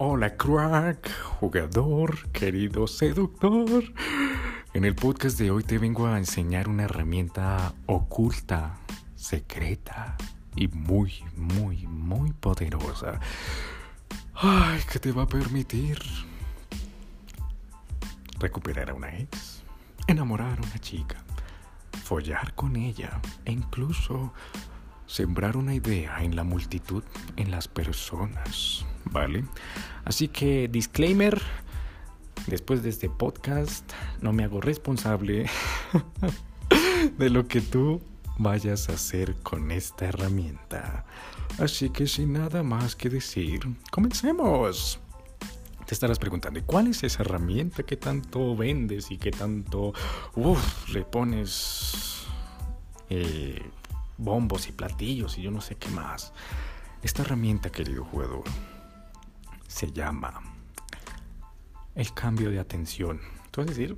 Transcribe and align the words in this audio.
Hola 0.00 0.36
crack, 0.36 1.10
jugador, 1.40 2.30
querido 2.30 2.86
seductor. 2.86 3.82
En 4.72 4.84
el 4.84 4.94
podcast 4.94 5.36
de 5.40 5.50
hoy 5.50 5.64
te 5.64 5.76
vengo 5.76 6.06
a 6.06 6.18
enseñar 6.18 6.68
una 6.68 6.84
herramienta 6.84 7.74
oculta, 7.86 8.78
secreta 9.16 10.16
y 10.54 10.68
muy, 10.68 11.24
muy, 11.34 11.88
muy 11.88 12.32
poderosa. 12.32 13.18
Ay, 14.34 14.80
que 14.88 15.00
te 15.00 15.10
va 15.10 15.24
a 15.24 15.26
permitir 15.26 15.98
recuperar 18.38 18.90
a 18.90 18.94
una 18.94 19.18
ex, 19.18 19.64
enamorar 20.06 20.60
a 20.60 20.62
una 20.62 20.78
chica, 20.78 21.24
follar 22.04 22.54
con 22.54 22.76
ella 22.76 23.20
e 23.44 23.50
incluso 23.50 24.32
sembrar 25.06 25.56
una 25.56 25.74
idea 25.74 26.22
en 26.22 26.36
la 26.36 26.44
multitud, 26.44 27.02
en 27.34 27.50
las 27.50 27.66
personas, 27.66 28.86
¿vale? 29.10 29.44
Así 30.04 30.28
que, 30.28 30.68
disclaimer, 30.68 31.40
después 32.46 32.82
de 32.82 32.90
este 32.90 33.10
podcast 33.10 33.90
no 34.20 34.32
me 34.32 34.44
hago 34.44 34.60
responsable 34.60 35.46
de 37.18 37.30
lo 37.30 37.46
que 37.46 37.60
tú 37.60 38.00
vayas 38.38 38.88
a 38.88 38.92
hacer 38.92 39.34
con 39.42 39.70
esta 39.70 40.06
herramienta. 40.06 41.04
Así 41.58 41.90
que 41.90 42.06
sin 42.06 42.32
nada 42.34 42.62
más 42.62 42.94
que 42.94 43.10
decir, 43.10 43.60
comencemos. 43.90 45.00
Te 45.86 45.94
estarás 45.94 46.18
preguntando, 46.18 46.62
¿cuál 46.66 46.88
es 46.88 47.02
esa 47.02 47.22
herramienta 47.22 47.82
que 47.82 47.96
tanto 47.96 48.54
vendes 48.54 49.10
y 49.10 49.16
que 49.16 49.30
tanto 49.30 49.94
uf, 50.36 50.88
le 50.90 51.02
pones 51.02 52.26
eh, 53.08 53.62
bombos 54.18 54.68
y 54.68 54.72
platillos 54.72 55.38
y 55.38 55.42
yo 55.42 55.50
no 55.50 55.62
sé 55.62 55.76
qué 55.76 55.88
más? 55.88 56.34
Esta 57.02 57.22
herramienta, 57.22 57.70
querido 57.70 58.04
jugador, 58.04 58.44
se 59.68 59.92
llama 59.92 60.42
el 61.94 62.12
cambio 62.12 62.50
de 62.50 62.58
atención. 62.58 63.20
Tú 63.52 63.60
vas 63.60 63.68
decir, 63.68 63.96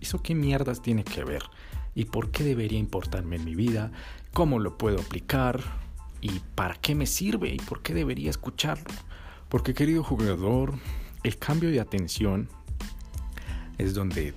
¿eso 0.00 0.22
qué 0.22 0.34
mierdas 0.34 0.80
tiene 0.80 1.04
que 1.04 1.24
ver? 1.24 1.42
¿Y 1.94 2.06
por 2.06 2.30
qué 2.30 2.44
debería 2.44 2.78
importarme 2.78 3.36
en 3.36 3.44
mi 3.44 3.54
vida? 3.54 3.92
¿Cómo 4.32 4.58
lo 4.58 4.78
puedo 4.78 5.00
aplicar? 5.00 5.60
¿Y 6.20 6.40
para 6.54 6.74
qué 6.74 6.94
me 6.94 7.06
sirve? 7.06 7.48
¿Y 7.48 7.58
por 7.58 7.82
qué 7.82 7.92
debería 7.92 8.30
escucharlo? 8.30 8.94
Porque 9.48 9.74
querido 9.74 10.02
jugador, 10.02 10.74
el 11.22 11.38
cambio 11.38 11.70
de 11.70 11.80
atención 11.80 12.48
es 13.78 13.94
donde 13.94 14.34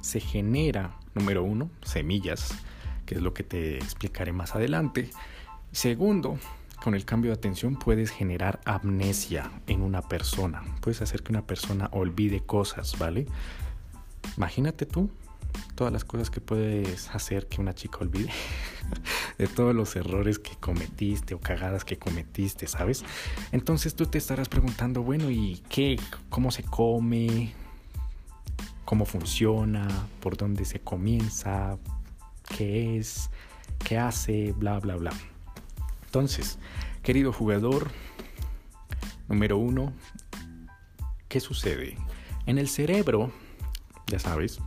se 0.00 0.20
genera, 0.20 0.96
número 1.14 1.42
uno, 1.42 1.70
semillas, 1.82 2.54
que 3.06 3.16
es 3.16 3.22
lo 3.22 3.32
que 3.34 3.42
te 3.42 3.76
explicaré 3.76 4.32
más 4.32 4.54
adelante. 4.54 5.10
Segundo, 5.72 6.38
con 6.84 6.94
el 6.94 7.06
cambio 7.06 7.30
de 7.30 7.38
atención 7.38 7.76
puedes 7.76 8.10
generar 8.10 8.60
amnesia 8.66 9.50
en 9.66 9.80
una 9.80 10.02
persona. 10.02 10.62
Puedes 10.82 11.00
hacer 11.00 11.22
que 11.22 11.32
una 11.32 11.46
persona 11.46 11.88
olvide 11.92 12.40
cosas, 12.40 12.98
¿vale? 12.98 13.24
Imagínate 14.36 14.84
tú 14.84 15.08
todas 15.76 15.90
las 15.94 16.04
cosas 16.04 16.28
que 16.28 16.42
puedes 16.42 17.08
hacer 17.14 17.46
que 17.46 17.62
una 17.62 17.74
chica 17.74 18.00
olvide, 18.02 18.28
de 19.38 19.46
todos 19.46 19.74
los 19.74 19.96
errores 19.96 20.38
que 20.38 20.56
cometiste 20.56 21.32
o 21.32 21.40
cagadas 21.40 21.86
que 21.86 21.96
cometiste, 21.96 22.66
¿sabes? 22.66 23.02
Entonces 23.50 23.94
tú 23.94 24.04
te 24.04 24.18
estarás 24.18 24.50
preguntando, 24.50 25.02
bueno, 25.02 25.30
¿y 25.30 25.62
qué? 25.70 25.98
¿Cómo 26.28 26.50
se 26.50 26.64
come? 26.64 27.54
¿Cómo 28.84 29.06
funciona? 29.06 29.88
¿Por 30.20 30.36
dónde 30.36 30.66
se 30.66 30.80
comienza? 30.80 31.78
¿Qué 32.54 32.98
es? 32.98 33.30
¿Qué 33.78 33.96
hace? 33.96 34.52
Bla, 34.52 34.80
bla, 34.80 34.96
bla. 34.96 35.12
Entonces, 36.14 36.60
querido 37.02 37.32
jugador, 37.32 37.90
número 39.28 39.58
uno, 39.58 39.92
¿qué 41.26 41.40
sucede? 41.40 41.98
En 42.46 42.58
el 42.58 42.68
cerebro, 42.68 43.32
ya 44.06 44.20
sabes, 44.20 44.60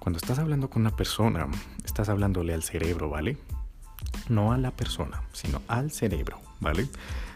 cuando 0.00 0.16
estás 0.16 0.40
hablando 0.40 0.70
con 0.70 0.82
una 0.82 0.96
persona, 0.96 1.46
estás 1.84 2.08
hablándole 2.08 2.52
al 2.52 2.64
cerebro, 2.64 3.08
¿vale? 3.08 3.38
No 4.28 4.50
a 4.50 4.58
la 4.58 4.72
persona, 4.72 5.22
sino 5.32 5.62
al 5.68 5.92
cerebro, 5.92 6.40
¿vale? 6.58 6.88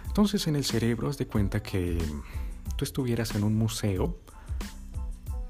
Entonces 0.08 0.48
en 0.48 0.56
el 0.56 0.64
cerebro 0.64 1.08
haz 1.08 1.16
de 1.16 1.28
cuenta 1.28 1.62
que 1.62 1.98
tú 2.74 2.84
estuvieras 2.84 3.36
en 3.36 3.44
un 3.44 3.54
museo 3.56 4.18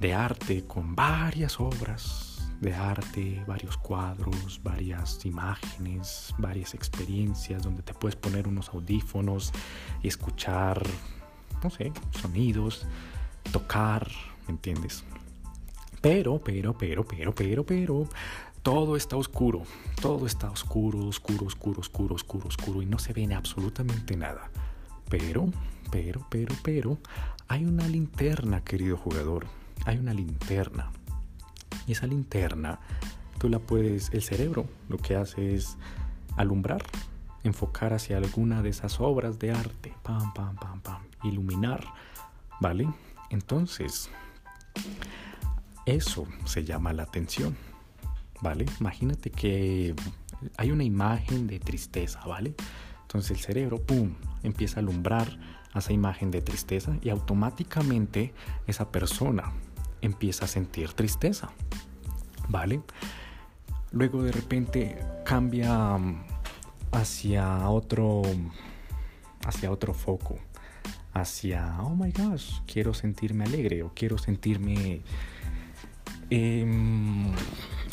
de 0.00 0.12
arte 0.12 0.66
con 0.66 0.94
varias 0.94 1.60
obras 1.60 2.25
de 2.60 2.74
arte, 2.74 3.44
varios 3.46 3.76
cuadros, 3.76 4.60
varias 4.62 5.24
imágenes, 5.24 6.34
varias 6.38 6.74
experiencias 6.74 7.62
donde 7.62 7.82
te 7.82 7.94
puedes 7.94 8.16
poner 8.16 8.48
unos 8.48 8.70
audífonos 8.70 9.52
y 10.02 10.08
escuchar, 10.08 10.82
no 11.62 11.70
sé, 11.70 11.92
sonidos, 12.20 12.86
tocar, 13.52 14.10
¿me 14.46 14.54
entiendes? 14.54 15.04
Pero, 16.00 16.40
pero, 16.42 16.76
pero, 16.76 17.04
pero, 17.04 17.34
pero, 17.34 17.64
pero, 17.64 18.08
todo 18.62 18.96
está 18.96 19.16
oscuro. 19.16 19.62
Todo 20.00 20.26
está 20.26 20.50
oscuro, 20.50 21.06
oscuro, 21.06 21.46
oscuro, 21.46 21.80
oscuro, 21.80 22.14
oscuro, 22.14 22.48
oscuro 22.48 22.82
y 22.82 22.86
no 22.86 22.98
se 22.98 23.12
ve 23.12 23.32
absolutamente 23.34 24.16
nada. 24.16 24.50
Pero, 25.08 25.48
pero, 25.90 26.26
pero, 26.30 26.54
pero, 26.62 26.98
hay 27.48 27.64
una 27.64 27.86
linterna, 27.88 28.64
querido 28.64 28.96
jugador. 28.96 29.46
Hay 29.84 29.98
una 29.98 30.12
linterna. 30.12 30.90
Y 31.86 31.92
esa 31.92 32.06
linterna, 32.06 32.80
tú 33.38 33.48
la 33.48 33.58
puedes, 33.58 34.12
el 34.12 34.22
cerebro 34.22 34.66
lo 34.88 34.98
que 34.98 35.16
hace 35.16 35.54
es 35.54 35.76
alumbrar, 36.36 36.82
enfocar 37.44 37.92
hacia 37.92 38.16
alguna 38.16 38.62
de 38.62 38.70
esas 38.70 39.00
obras 39.00 39.38
de 39.38 39.52
arte, 39.52 39.92
pam, 40.02 40.32
pam, 40.34 40.56
pam, 40.56 40.80
pam, 40.80 41.02
iluminar, 41.22 41.84
¿vale? 42.60 42.88
Entonces, 43.30 44.10
eso 45.84 46.26
se 46.44 46.64
llama 46.64 46.92
la 46.92 47.04
atención, 47.04 47.56
¿vale? 48.41 48.66
Imagínate 48.80 49.30
que 49.30 49.94
hay 50.56 50.70
una 50.70 50.84
imagen 50.84 51.47
de 51.47 51.60
tristeza, 51.60 52.20
¿vale? 52.26 52.54
Entonces 53.03 53.30
el 53.30 53.38
cerebro, 53.38 53.78
¡pum!, 53.80 54.14
empieza 54.42 54.80
a 54.80 54.82
alumbrar 54.82 55.38
esa 55.74 55.92
imagen 55.92 56.30
de 56.30 56.42
tristeza 56.42 56.97
y 57.03 57.10
automáticamente 57.10 58.32
esa 58.66 58.91
persona 58.91 59.53
empieza 60.06 60.44
a 60.44 60.48
sentir 60.48 60.92
tristeza, 60.92 61.50
¿vale? 62.48 62.80
Luego 63.92 64.22
de 64.22 64.32
repente 64.32 64.98
cambia 65.24 65.96
hacia 66.92 67.68
otro, 67.68 68.22
hacia 69.46 69.70
otro 69.70 69.94
foco, 69.94 70.38
hacia, 71.12 71.80
oh 71.80 71.94
my 71.94 72.12
gosh, 72.12 72.60
quiero 72.66 72.94
sentirme 72.94 73.44
alegre 73.44 73.82
o 73.82 73.92
quiero 73.94 74.18
sentirme 74.18 75.02
Em, 76.30 77.32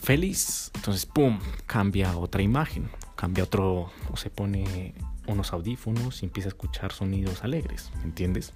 feliz. 0.02 0.72
Entonces, 0.76 1.06
¡pum! 1.06 1.40
Cambia 1.68 2.18
otra 2.18 2.42
imagen, 2.42 2.90
cambia 3.16 3.44
otro, 3.44 3.92
o 4.12 4.18
se 4.18 4.30
pone 4.30 4.94
unos 5.28 5.54
audífonos 5.54 6.22
y 6.22 6.26
empieza 6.26 6.48
a 6.48 6.52
escuchar 6.52 6.92
sonidos 6.92 7.44
alegres, 7.44 7.92
¿entiendes? 8.04 8.54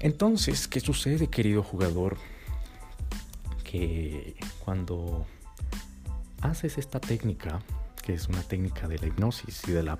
Entonces, 0.00 0.66
¿qué 0.66 0.80
sucede, 0.80 1.28
querido 1.28 1.62
jugador? 1.62 2.16
Cuando 4.64 5.26
haces 6.40 6.78
esta 6.78 7.00
técnica, 7.00 7.60
que 8.02 8.14
es 8.14 8.28
una 8.28 8.42
técnica 8.42 8.88
de 8.88 8.98
la 8.98 9.06
hipnosis 9.06 9.66
y 9.68 9.72
de 9.72 9.82
la 9.82 9.98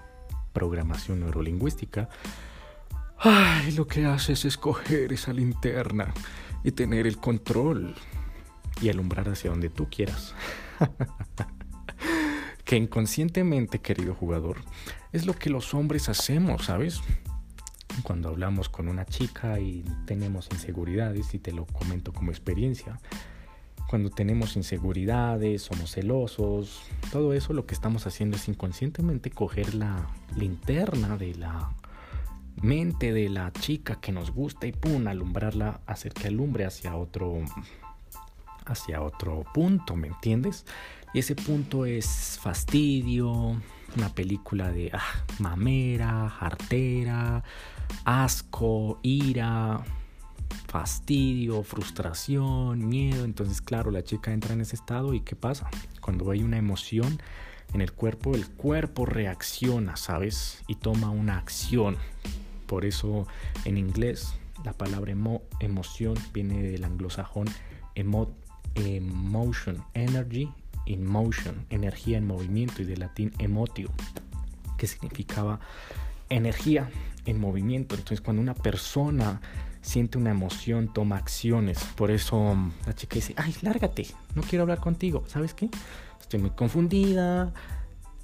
programación 0.53 1.21
neurolingüística, 1.21 2.09
ay, 3.19 3.73
lo 3.73 3.87
que 3.87 4.07
haces 4.07 4.45
es 4.45 4.57
coger 4.57 5.13
esa 5.13 5.33
linterna 5.33 6.13
y 6.65 6.73
tener 6.73 7.07
el 7.07 7.19
control 7.19 7.95
y 8.81 8.89
alumbrar 8.89 9.29
hacia 9.29 9.51
donde 9.51 9.71
tú 9.71 9.89
quieras. 9.91 10.35
que 12.65 12.77
inconscientemente, 12.77 13.79
querido 13.79 14.15
jugador, 14.15 14.59
es 15.13 15.27
lo 15.27 15.35
que 15.35 15.51
los 15.51 15.73
hombres 15.73 16.09
hacemos, 16.09 16.67
¿sabes? 16.67 17.01
Cuando 18.03 18.29
hablamos 18.29 18.69
con 18.69 18.89
una 18.89 19.07
chica 19.07 19.61
y 19.61 19.85
tenemos 20.05 20.49
inseguridades, 20.51 21.33
y 21.33 21.39
te 21.39 21.53
lo 21.53 21.65
comento 21.67 22.13
como 22.13 22.31
experiencia, 22.31 22.99
cuando 23.89 24.11
tenemos 24.11 24.57
inseguridades, 24.57 25.63
somos 25.63 25.93
celosos, 25.93 26.83
todo 27.13 27.33
eso 27.33 27.53
lo 27.53 27.67
que 27.67 27.75
estamos 27.75 28.07
haciendo 28.07 28.37
es 28.37 28.49
inconscientemente 28.49 29.31
coger 29.31 29.75
la 29.75 30.09
linterna 30.37 31.17
de 31.17 31.35
la 31.35 31.71
mente 32.63 33.13
de 33.13 33.29
la 33.29 33.53
chica 33.53 34.01
que 34.01 34.13
nos 34.13 34.31
gusta 34.31 34.67
y 34.67 34.73
pum, 34.73 35.07
alumbrarla, 35.07 35.81
hacer 35.87 36.13
que 36.13 36.29
alumbre 36.29 36.65
hacia 36.65 36.97
otro 36.97 37.43
hacia 38.65 39.01
otro 39.01 39.45
punto, 39.55 39.95
¿me 39.95 40.09
entiendes? 40.09 40.67
Y 41.15 41.21
ese 41.21 41.37
punto 41.37 41.87
es 41.87 42.39
fastidio, 42.43 43.61
una 43.97 44.09
película 44.15 44.73
de 44.73 44.91
ah, 44.93 45.25
mamera, 45.39 46.29
jartera, 46.29 47.45
asco, 48.05 48.99
ira, 49.03 49.83
fastidio, 50.67 51.63
frustración, 51.63 52.89
miedo. 52.89 53.25
Entonces, 53.25 53.61
claro, 53.61 53.91
la 53.91 54.05
chica 54.05 54.33
entra 54.33 54.55
en 54.55 54.61
ese 54.61 54.77
estado 54.77 55.15
y 55.15 55.21
¿qué 55.21 55.37
pasa? 55.37 55.69
Cuando 56.01 56.31
hay 56.31 56.43
una 56.43 56.59
emoción 56.59 57.21
en 57.73 57.81
el 57.81 57.93
cuerpo, 57.93 58.35
el 58.35 58.49
cuerpo 58.49 59.07
reacciona, 59.07 59.97
¿sabes? 59.97 60.63
Y 60.67 60.77
toma 60.77 61.11
una 61.11 61.39
acción. 61.39 61.97
Por 62.67 62.85
eso 62.85 63.27
en 63.65 63.79
inglés 63.79 64.35
la 64.65 64.73
palabra 64.73 65.15
emoción 65.61 66.15
viene 66.33 66.63
del 66.63 66.85
anglosajón 66.85 67.47
emotion, 67.95 69.85
energy 69.95 70.51
in 70.87 71.07
motion, 71.07 71.67
energía 71.71 72.19
en 72.19 72.27
movimiento 72.27 72.83
y 72.83 72.85
del 72.85 73.01
latín 73.01 73.33
emotio, 73.39 73.91
que 74.77 74.87
significaba 74.87 75.61
energía 76.29 76.91
en 77.27 77.41
movimiento. 77.41 77.95
Entonces 77.95 78.21
cuando 78.21 78.43
una 78.43 78.55
persona 78.55 79.41
siente 79.87 80.19
una 80.19 80.31
emoción, 80.31 80.93
toma 80.93 81.17
acciones. 81.17 81.79
Por 81.95 82.11
eso 82.11 82.37
um, 82.37 82.73
la 82.87 82.95
chica 82.95 83.15
dice, 83.15 83.35
ay, 83.37 83.55
lárgate, 83.63 84.07
no 84.35 84.43
quiero 84.43 84.63
hablar 84.63 84.81
contigo. 84.81 85.25
¿Sabes 85.29 85.55
qué? 85.55 85.71
Estoy 86.21 86.41
muy 86.41 86.51
confundida, 86.51 87.55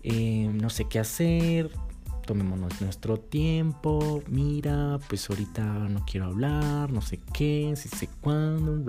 eh, 0.02 0.50
no 0.52 0.70
sé 0.70 0.86
qué 0.86 0.98
hacer, 0.98 1.70
tomémonos 2.26 2.80
nuestro 2.80 3.18
tiempo, 3.20 4.24
mira, 4.26 4.98
pues 5.08 5.30
ahorita 5.30 5.62
no 5.62 6.04
quiero 6.04 6.26
hablar, 6.26 6.90
no 6.92 7.00
sé 7.00 7.20
qué, 7.32 7.74
si 7.76 7.88
sé 7.88 8.08
cuándo, 8.20 8.82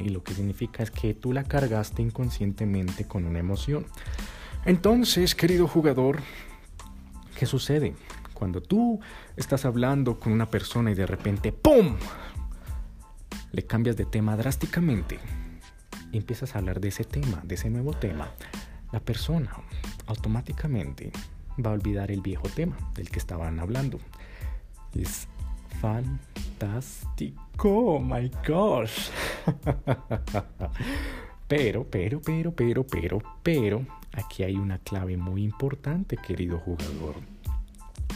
y 0.00 0.08
lo 0.08 0.22
que 0.22 0.32
significa 0.32 0.82
es 0.82 0.90
que 0.90 1.12
tú 1.12 1.34
la 1.34 1.44
cargaste 1.44 2.00
inconscientemente 2.00 3.06
con 3.06 3.26
una 3.26 3.40
emoción. 3.40 3.84
Entonces, 4.64 5.34
querido 5.34 5.68
jugador, 5.68 6.20
¿qué 7.38 7.44
sucede? 7.44 7.94
Cuando 8.36 8.60
tú 8.60 9.00
estás 9.34 9.64
hablando 9.64 10.20
con 10.20 10.30
una 10.30 10.50
persona 10.50 10.90
y 10.90 10.94
de 10.94 11.06
repente, 11.06 11.52
¡pum! 11.52 11.96
Le 13.50 13.64
cambias 13.64 13.96
de 13.96 14.04
tema 14.04 14.36
drásticamente 14.36 15.18
y 16.12 16.18
empiezas 16.18 16.54
a 16.54 16.58
hablar 16.58 16.78
de 16.78 16.88
ese 16.88 17.04
tema, 17.04 17.40
de 17.44 17.54
ese 17.54 17.70
nuevo 17.70 17.94
tema, 17.94 18.28
la 18.92 19.00
persona 19.00 19.50
automáticamente 20.06 21.12
va 21.64 21.70
a 21.70 21.72
olvidar 21.72 22.10
el 22.10 22.20
viejo 22.20 22.46
tema 22.50 22.76
del 22.94 23.08
que 23.08 23.18
estaban 23.18 23.58
hablando. 23.58 24.00
Es 24.94 25.28
fantástico, 25.80 27.70
oh 27.70 28.00
my 28.00 28.30
gosh. 28.46 29.08
pero, 31.48 31.84
pero, 31.84 32.20
pero, 32.20 32.52
pero, 32.52 32.86
pero, 32.86 33.22
pero, 33.42 33.86
aquí 34.12 34.42
hay 34.42 34.56
una 34.56 34.76
clave 34.76 35.16
muy 35.16 35.42
importante, 35.42 36.18
querido 36.18 36.58
jugador. 36.58 37.14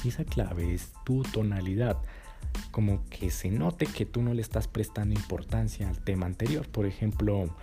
Esa 0.05 0.25
clave 0.25 0.75
es 0.75 0.93
tu 1.05 1.23
tonalidad. 1.23 1.99
Como 2.71 3.05
que 3.11 3.31
se 3.31 3.51
note 3.51 3.87
que 3.87 4.07
tú 4.07 4.23
no 4.23 4.35
le 4.35 4.43
estás 4.43 4.67
prestando 4.67 5.15
importancia 5.15 5.89
al 5.89 5.99
tema 6.01 6.27
anterior. 6.27 6.69
Por 6.69 6.87
ejemplo, 6.87 7.55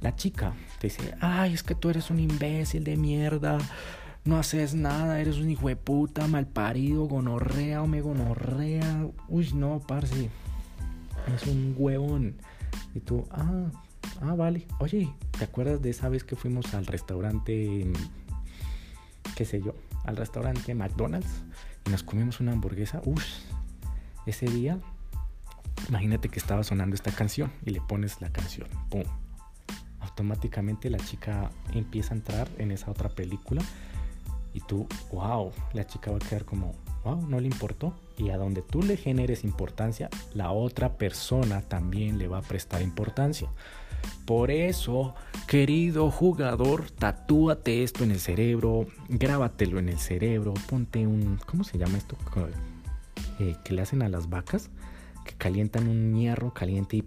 la 0.00 0.16
chica 0.16 0.54
te 0.80 0.88
dice, 0.88 1.14
ay, 1.20 1.54
es 1.54 1.62
que 1.62 1.74
tú 1.74 1.90
eres 1.90 2.10
un 2.10 2.18
imbécil 2.18 2.84
de 2.84 2.96
mierda 2.96 3.58
no 4.24 4.38
haces 4.38 4.74
nada, 4.74 5.20
eres 5.20 5.38
un 5.38 5.50
hijo 5.50 5.68
de 5.68 5.76
puta, 5.76 6.28
malparido, 6.28 7.04
gonorrea 7.04 7.82
o 7.82 7.88
me 7.88 8.00
gonorrea. 8.00 9.08
Uy, 9.28 9.50
no, 9.52 9.80
parce, 9.80 10.30
es 11.34 11.46
un 11.46 11.74
huevón. 11.76 12.36
Y 12.94 13.00
tú, 13.00 13.26
ah, 13.32 13.66
ah, 14.20 14.34
vale. 14.34 14.66
Oye, 14.78 15.12
¿te 15.36 15.44
acuerdas 15.44 15.82
de 15.82 15.90
esa 15.90 16.08
vez 16.08 16.22
que 16.22 16.36
fuimos 16.36 16.72
al 16.74 16.86
restaurante, 16.86 17.90
qué 19.34 19.44
sé 19.44 19.60
yo, 19.60 19.74
al 20.04 20.16
restaurante 20.16 20.74
McDonald's 20.74 21.42
nos 21.90 22.02
comimos 22.02 22.40
una 22.40 22.52
hamburguesa? 22.52 23.00
Uy, 23.04 23.22
ese 24.26 24.46
día, 24.46 24.78
imagínate 25.88 26.28
que 26.28 26.38
estaba 26.38 26.64
sonando 26.64 26.94
esta 26.94 27.12
canción 27.12 27.52
y 27.64 27.70
le 27.70 27.80
pones 27.80 28.20
la 28.20 28.30
canción, 28.30 28.68
¡pum! 28.88 29.04
Automáticamente 30.00 30.90
la 30.90 30.98
chica 30.98 31.50
empieza 31.72 32.14
a 32.14 32.16
entrar 32.16 32.48
en 32.58 32.70
esa 32.72 32.90
otra 32.90 33.08
película 33.08 33.62
y 34.52 34.60
tú, 34.60 34.86
wow, 35.12 35.52
la 35.72 35.86
chica 35.86 36.10
va 36.10 36.18
a 36.18 36.20
quedar 36.20 36.44
como, 36.44 36.74
wow, 37.04 37.26
no 37.28 37.40
le 37.40 37.46
importó. 37.46 37.94
Y 38.18 38.30
a 38.30 38.36
donde 38.36 38.62
tú 38.62 38.82
le 38.82 38.96
generes 38.96 39.44
importancia, 39.44 40.08
la 40.34 40.50
otra 40.52 40.96
persona 40.96 41.62
también 41.62 42.18
le 42.18 42.28
va 42.28 42.38
a 42.38 42.42
prestar 42.42 42.82
importancia. 42.82 43.48
Por 44.26 44.50
eso, 44.50 45.14
querido 45.46 46.10
jugador, 46.10 46.90
tatúate 46.90 47.82
esto 47.82 48.04
en 48.04 48.10
el 48.12 48.20
cerebro, 48.20 48.86
grábatelo 49.08 49.78
en 49.78 49.88
el 49.88 49.98
cerebro, 49.98 50.54
ponte 50.68 51.06
un, 51.06 51.38
¿cómo 51.46 51.64
se 51.64 51.78
llama 51.78 51.98
esto? 51.98 52.16
Eh, 53.38 53.56
que 53.64 53.74
le 53.74 53.82
hacen 53.82 54.02
a 54.02 54.08
las 54.08 54.28
vacas, 54.28 54.70
que 55.24 55.34
calientan 55.34 55.88
un 55.88 56.14
hierro 56.14 56.52
caliente 56.52 56.96
y... 56.96 57.04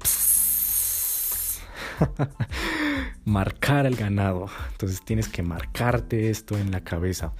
marcar 3.25 3.85
al 3.85 3.95
ganado. 3.95 4.47
Entonces 4.71 5.01
tienes 5.03 5.27
que 5.27 5.43
marcarte 5.43 6.29
esto 6.29 6.57
en 6.57 6.71
la 6.71 6.81
cabeza. 6.81 7.33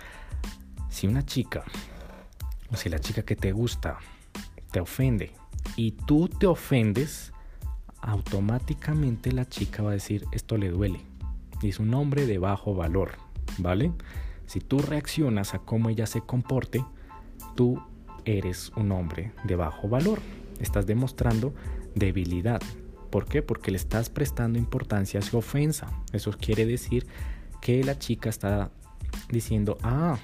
Si 0.90 1.08
una 1.08 1.26
chica, 1.26 1.64
si 2.74 2.90
la 2.90 3.00
chica 3.00 3.24
que 3.24 3.36
te 3.36 3.52
gusta, 3.52 4.00
te 4.72 4.80
ofende 4.80 5.32
y 5.76 5.92
tú 5.92 6.28
te 6.28 6.48
ofendes, 6.48 7.32
automáticamente 8.02 9.32
la 9.32 9.48
chica 9.48 9.84
va 9.84 9.92
a 9.92 9.94
decir, 9.94 10.26
esto 10.32 10.58
le 10.58 10.70
duele. 10.70 11.02
Y 11.62 11.70
es 11.70 11.80
un 11.80 11.94
hombre 11.94 12.26
de 12.26 12.38
bajo 12.38 12.76
valor, 12.76 13.14
¿vale? 13.58 13.92
Si 14.46 14.60
tú 14.60 14.80
reaccionas 14.80 15.54
a 15.54 15.60
cómo 15.60 15.90
ella 15.90 16.06
se 16.06 16.22
comporte, 16.22 16.84
tú 17.56 17.82
eres 18.26 18.72
un 18.76 18.92
hombre 18.92 19.32
de 19.44 19.56
bajo 19.56 19.88
valor. 19.88 20.20
Estás 20.60 20.86
demostrando 20.86 21.54
debilidad. 21.96 22.62
¿Por 23.10 23.26
qué? 23.26 23.42
Porque 23.42 23.72
le 23.72 23.78
estás 23.78 24.10
prestando 24.10 24.60
importancia 24.60 25.20
a 25.20 25.24
su 25.24 25.38
ofensa. 25.38 25.88
Eso 26.12 26.32
quiere 26.32 26.66
decir 26.66 27.08
que 27.62 27.84
la 27.84 27.98
chica 27.98 28.30
está 28.30 28.72
diciendo, 29.30 29.78
ah, 29.82 30.18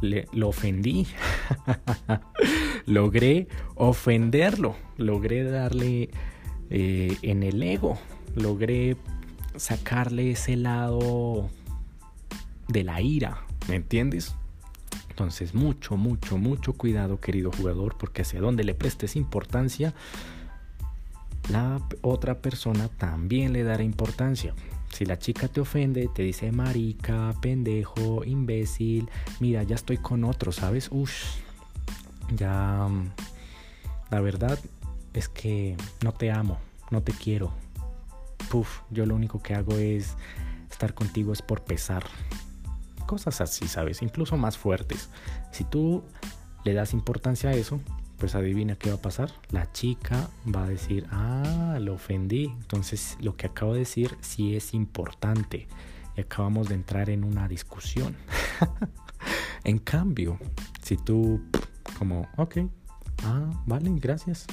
le, 0.00 0.26
lo 0.32 0.48
ofendí. 0.48 1.06
logré 2.86 3.48
ofenderlo. 3.74 4.76
Logré 4.96 5.44
darle 5.44 6.10
eh, 6.70 7.16
en 7.22 7.42
el 7.42 7.62
ego. 7.62 7.98
Logré 8.34 8.96
sacarle 9.56 10.32
ese 10.32 10.56
lado 10.56 11.48
de 12.68 12.84
la 12.84 13.00
ira. 13.00 13.44
¿Me 13.68 13.76
entiendes? 13.76 14.34
Entonces, 15.10 15.52
mucho, 15.52 15.96
mucho, 15.96 16.38
mucho 16.38 16.74
cuidado, 16.74 17.20
querido 17.20 17.50
jugador, 17.50 17.96
porque 17.98 18.22
hacia 18.22 18.40
donde 18.40 18.62
le 18.62 18.74
prestes 18.74 19.16
importancia, 19.16 19.92
la 21.50 21.80
otra 22.02 22.40
persona 22.40 22.88
también 22.88 23.52
le 23.52 23.64
dará 23.64 23.82
importancia. 23.82 24.54
Si 24.92 25.04
la 25.04 25.18
chica 25.18 25.48
te 25.48 25.60
ofende, 25.60 26.08
te 26.14 26.22
dice 26.22 26.52
marica, 26.52 27.34
pendejo, 27.42 28.24
imbécil, 28.24 29.10
mira, 29.40 29.62
ya 29.62 29.74
estoy 29.74 29.98
con 29.98 30.24
otro, 30.24 30.52
¿sabes? 30.52 30.88
Ush, 30.90 31.24
ya... 32.36 32.86
Mm, 32.88 33.10
la 34.10 34.20
verdad 34.20 34.58
es 35.12 35.28
que 35.28 35.76
no 36.02 36.12
te 36.12 36.30
amo, 36.30 36.58
no 36.90 37.02
te 37.02 37.12
quiero. 37.12 37.52
Puf, 38.50 38.80
yo 38.90 39.04
lo 39.04 39.14
único 39.14 39.42
que 39.42 39.54
hago 39.54 39.76
es 39.76 40.16
estar 40.70 40.94
contigo 40.94 41.32
es 41.32 41.42
por 41.42 41.62
pesar. 41.62 42.04
Cosas 43.06 43.40
así, 43.40 43.68
¿sabes? 43.68 44.02
Incluso 44.02 44.36
más 44.36 44.56
fuertes. 44.56 45.10
Si 45.52 45.64
tú 45.64 46.04
le 46.64 46.72
das 46.72 46.92
importancia 46.92 47.50
a 47.50 47.54
eso, 47.54 47.80
pues 48.18 48.34
adivina 48.34 48.76
qué 48.76 48.90
va 48.90 48.96
a 48.96 49.02
pasar. 49.02 49.30
La 49.50 49.70
chica 49.72 50.28
va 50.54 50.64
a 50.64 50.68
decir, 50.68 51.06
ah, 51.10 51.78
lo 51.80 51.94
ofendí. 51.94 52.46
Entonces 52.46 53.16
lo 53.20 53.36
que 53.36 53.46
acabo 53.46 53.74
de 53.74 53.80
decir 53.80 54.16
sí 54.20 54.56
es 54.56 54.74
importante. 54.74 55.68
Y 56.16 56.22
acabamos 56.22 56.68
de 56.68 56.74
entrar 56.74 57.10
en 57.10 57.24
una 57.24 57.48
discusión. 57.48 58.16
en 59.64 59.78
cambio, 59.78 60.38
si 60.82 60.96
tú 60.96 61.40
como, 61.96 62.28
ok, 62.36 62.58
ah, 63.24 63.50
vale, 63.66 63.90
gracias. 63.96 64.46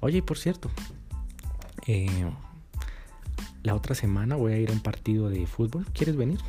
Oye, 0.00 0.22
por 0.22 0.38
cierto, 0.38 0.70
eh, 1.86 2.30
la 3.62 3.74
otra 3.74 3.94
semana 3.94 4.36
voy 4.36 4.52
a 4.52 4.58
ir 4.58 4.70
a 4.70 4.72
un 4.72 4.80
partido 4.80 5.28
de 5.28 5.46
fútbol. 5.46 5.86
¿Quieres 5.92 6.16
venir? 6.16 6.38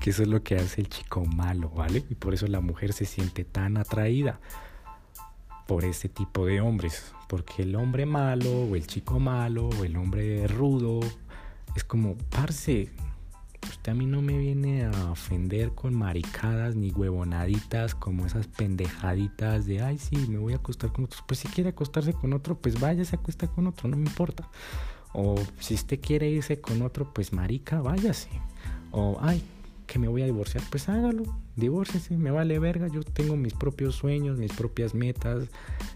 que 0.00 0.10
eso 0.10 0.22
es 0.22 0.28
lo 0.28 0.42
que 0.42 0.56
hace 0.56 0.80
el 0.80 0.88
chico 0.88 1.24
malo, 1.24 1.70
¿vale? 1.70 2.04
Y 2.10 2.14
por 2.14 2.34
eso 2.34 2.46
la 2.46 2.60
mujer 2.60 2.92
se 2.92 3.04
siente 3.04 3.44
tan 3.44 3.76
atraída 3.76 4.40
por 5.66 5.84
ese 5.84 6.08
tipo 6.08 6.46
de 6.46 6.60
hombres, 6.60 7.12
porque 7.28 7.62
el 7.62 7.74
hombre 7.74 8.06
malo 8.06 8.50
o 8.50 8.76
el 8.76 8.86
chico 8.86 9.18
malo 9.18 9.68
o 9.68 9.84
el 9.84 9.96
hombre 9.96 10.46
rudo 10.46 11.00
es 11.74 11.84
como, 11.84 12.16
parce, 12.30 12.90
usted 13.68 13.92
a 13.92 13.94
mí 13.94 14.06
no 14.06 14.22
me 14.22 14.38
viene 14.38 14.84
a 14.84 15.10
ofender 15.10 15.70
con 15.72 15.94
maricadas 15.94 16.76
ni 16.76 16.90
huevonaditas 16.90 17.94
como 17.94 18.26
esas 18.26 18.46
pendejaditas 18.46 19.66
de, 19.66 19.82
ay, 19.82 19.98
sí, 19.98 20.16
me 20.28 20.38
voy 20.38 20.52
a 20.52 20.56
acostar 20.56 20.92
con 20.92 21.04
otros. 21.04 21.22
Pues 21.26 21.40
si 21.40 21.48
quiere 21.48 21.70
acostarse 21.70 22.12
con 22.12 22.32
otro, 22.32 22.56
pues 22.56 22.80
vaya, 22.80 23.04
se 23.04 23.16
acuesta 23.16 23.46
con 23.46 23.66
otro, 23.66 23.88
no 23.88 23.96
me 23.96 24.06
importa. 24.06 24.48
O 25.12 25.36
si 25.60 25.74
usted 25.74 26.00
quiere 26.00 26.28
irse 26.28 26.60
con 26.60 26.82
otro, 26.82 27.12
pues 27.12 27.32
marica, 27.32 27.80
váyase. 27.80 28.28
O, 28.90 29.18
ay, 29.20 29.42
que 29.86 29.98
me 29.98 30.08
voy 30.08 30.22
a 30.22 30.26
divorciar, 30.26 30.62
pues 30.70 30.88
hágalo, 30.88 31.24
divórcese, 31.56 32.16
me 32.16 32.30
vale 32.30 32.58
verga, 32.58 32.88
yo 32.88 33.02
tengo 33.02 33.36
mis 33.36 33.54
propios 33.54 33.94
sueños, 33.94 34.38
mis 34.38 34.52
propias 34.52 34.94
metas, 34.94 35.48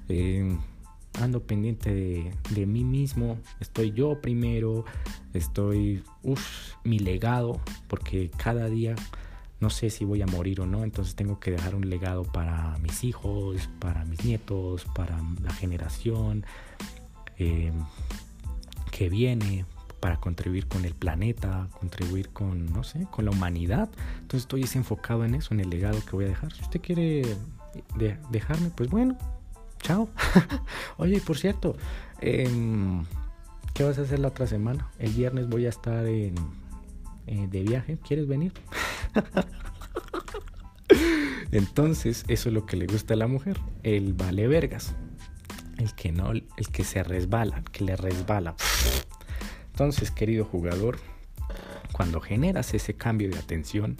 eh, 0.09 0.57
ando 1.21 1.43
pendiente 1.43 1.95
de, 1.95 2.33
de, 2.51 2.67
mí 2.67 2.85
mismo, 2.85 3.39
estoy 3.61 3.93
yo 3.93 4.21
primero, 4.21 4.85
estoy, 5.35 6.03
uff, 6.23 6.75
mi 6.85 6.99
legado, 6.99 7.61
porque 7.89 8.31
cada 8.37 8.69
día 8.69 8.95
no 9.61 9.71
sé 9.71 9.91
si 9.91 10.05
voy 10.05 10.23
a 10.23 10.27
morir 10.27 10.61
o 10.61 10.67
no, 10.67 10.85
entonces 10.85 11.15
tengo 11.15 11.41
que 11.41 11.51
dejar 11.51 11.75
un 11.75 11.89
legado 11.89 12.23
para 12.23 12.77
mis 12.79 13.03
hijos, 13.03 13.69
para 13.81 14.05
mis 14.05 14.25
nietos, 14.25 14.87
para 14.95 15.21
la 15.43 15.53
generación 15.53 16.45
eh, 17.39 17.73
que 18.93 19.09
viene, 19.09 19.65
para 20.01 20.19
contribuir 20.19 20.69
con 20.69 20.85
el 20.85 20.95
planeta, 20.95 21.69
contribuir 21.81 22.29
con, 22.29 22.67
no 22.73 22.85
sé, 22.85 23.07
con 23.11 23.25
la 23.25 23.33
humanidad. 23.33 23.89
Entonces 24.21 24.43
estoy 24.43 24.65
enfocado 24.75 25.25
en 25.25 25.35
eso, 25.35 25.55
en 25.55 25.61
el 25.61 25.71
legado 25.71 25.99
que 26.05 26.13
voy 26.13 26.27
a 26.27 26.29
dejar. 26.29 26.53
Si 26.53 26.63
usted 26.63 26.81
quiere 26.81 27.23
dejarme, 28.31 28.71
pues 28.71 28.91
bueno, 28.91 29.19
chao. 29.79 30.09
Oye, 30.97 31.21
por 31.21 31.39
cierto, 31.39 31.77
em, 32.21 33.05
¿qué 33.75 33.85
vas 33.85 33.99
a 33.99 34.03
hacer 34.03 34.19
la 34.19 34.29
otra 34.29 34.47
semana? 34.47 34.91
El 34.99 35.13
viernes 35.13 35.49
voy 35.49 35.67
a 35.67 35.71
estar 35.71 36.07
en, 36.07 36.35
eh, 37.27 37.47
de 37.51 37.63
viaje. 37.63 37.99
¿Quieres 38.07 38.27
venir? 38.27 38.53
Entonces, 41.53 42.25
eso 42.29 42.49
es 42.49 42.55
lo 42.55 42.67
que 42.67 42.77
le 42.77 42.87
gusta 42.87 43.15
a 43.15 43.17
la 43.17 43.27
mujer, 43.27 43.59
el 43.83 44.15
vale 44.15 44.47
vergas. 44.49 44.95
El 45.79 45.95
que 45.95 46.13
no, 46.13 46.33
el 46.33 46.69
que 46.73 46.85
se 46.85 47.03
resbala, 47.03 47.63
que 47.73 47.85
le 47.85 47.97
resbala. 47.97 48.57
Entonces, 49.73 50.11
querido 50.11 50.45
jugador, 50.45 50.99
cuando 51.93 52.21
generas 52.21 52.75
ese 52.75 52.95
cambio 52.95 53.31
de 53.31 53.39
atención, 53.39 53.97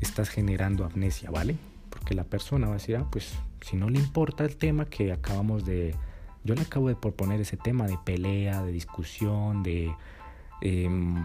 estás 0.00 0.30
generando 0.30 0.84
amnesia, 0.84 1.30
¿vale? 1.30 1.56
Porque 1.90 2.14
la 2.14 2.24
persona 2.24 2.66
va 2.66 2.74
a 2.74 2.78
decir, 2.78 2.96
ah, 2.96 3.06
pues 3.10 3.34
si 3.60 3.76
no 3.76 3.90
le 3.90 3.98
importa 3.98 4.44
el 4.44 4.56
tema 4.56 4.86
que 4.86 5.12
acabamos 5.12 5.64
de... 5.64 5.94
Yo 6.42 6.54
le 6.54 6.62
acabo 6.62 6.88
de 6.88 6.96
proponer 6.96 7.40
ese 7.40 7.58
tema 7.58 7.86
de 7.86 7.98
pelea, 8.04 8.62
de 8.62 8.72
discusión, 8.72 9.62
de... 9.62 9.94
Em, 10.62 11.22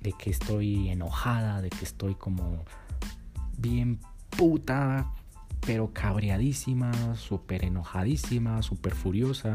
de 0.00 0.12
que 0.12 0.30
estoy 0.30 0.88
enojada, 0.88 1.62
de 1.62 1.70
que 1.70 1.84
estoy 1.84 2.14
como 2.16 2.64
bien 3.56 4.00
puta, 4.36 5.12
pero 5.64 5.92
cabreadísima, 5.92 7.14
súper 7.16 7.64
enojadísima, 7.64 8.62
súper 8.62 8.94
furiosa. 8.94 9.52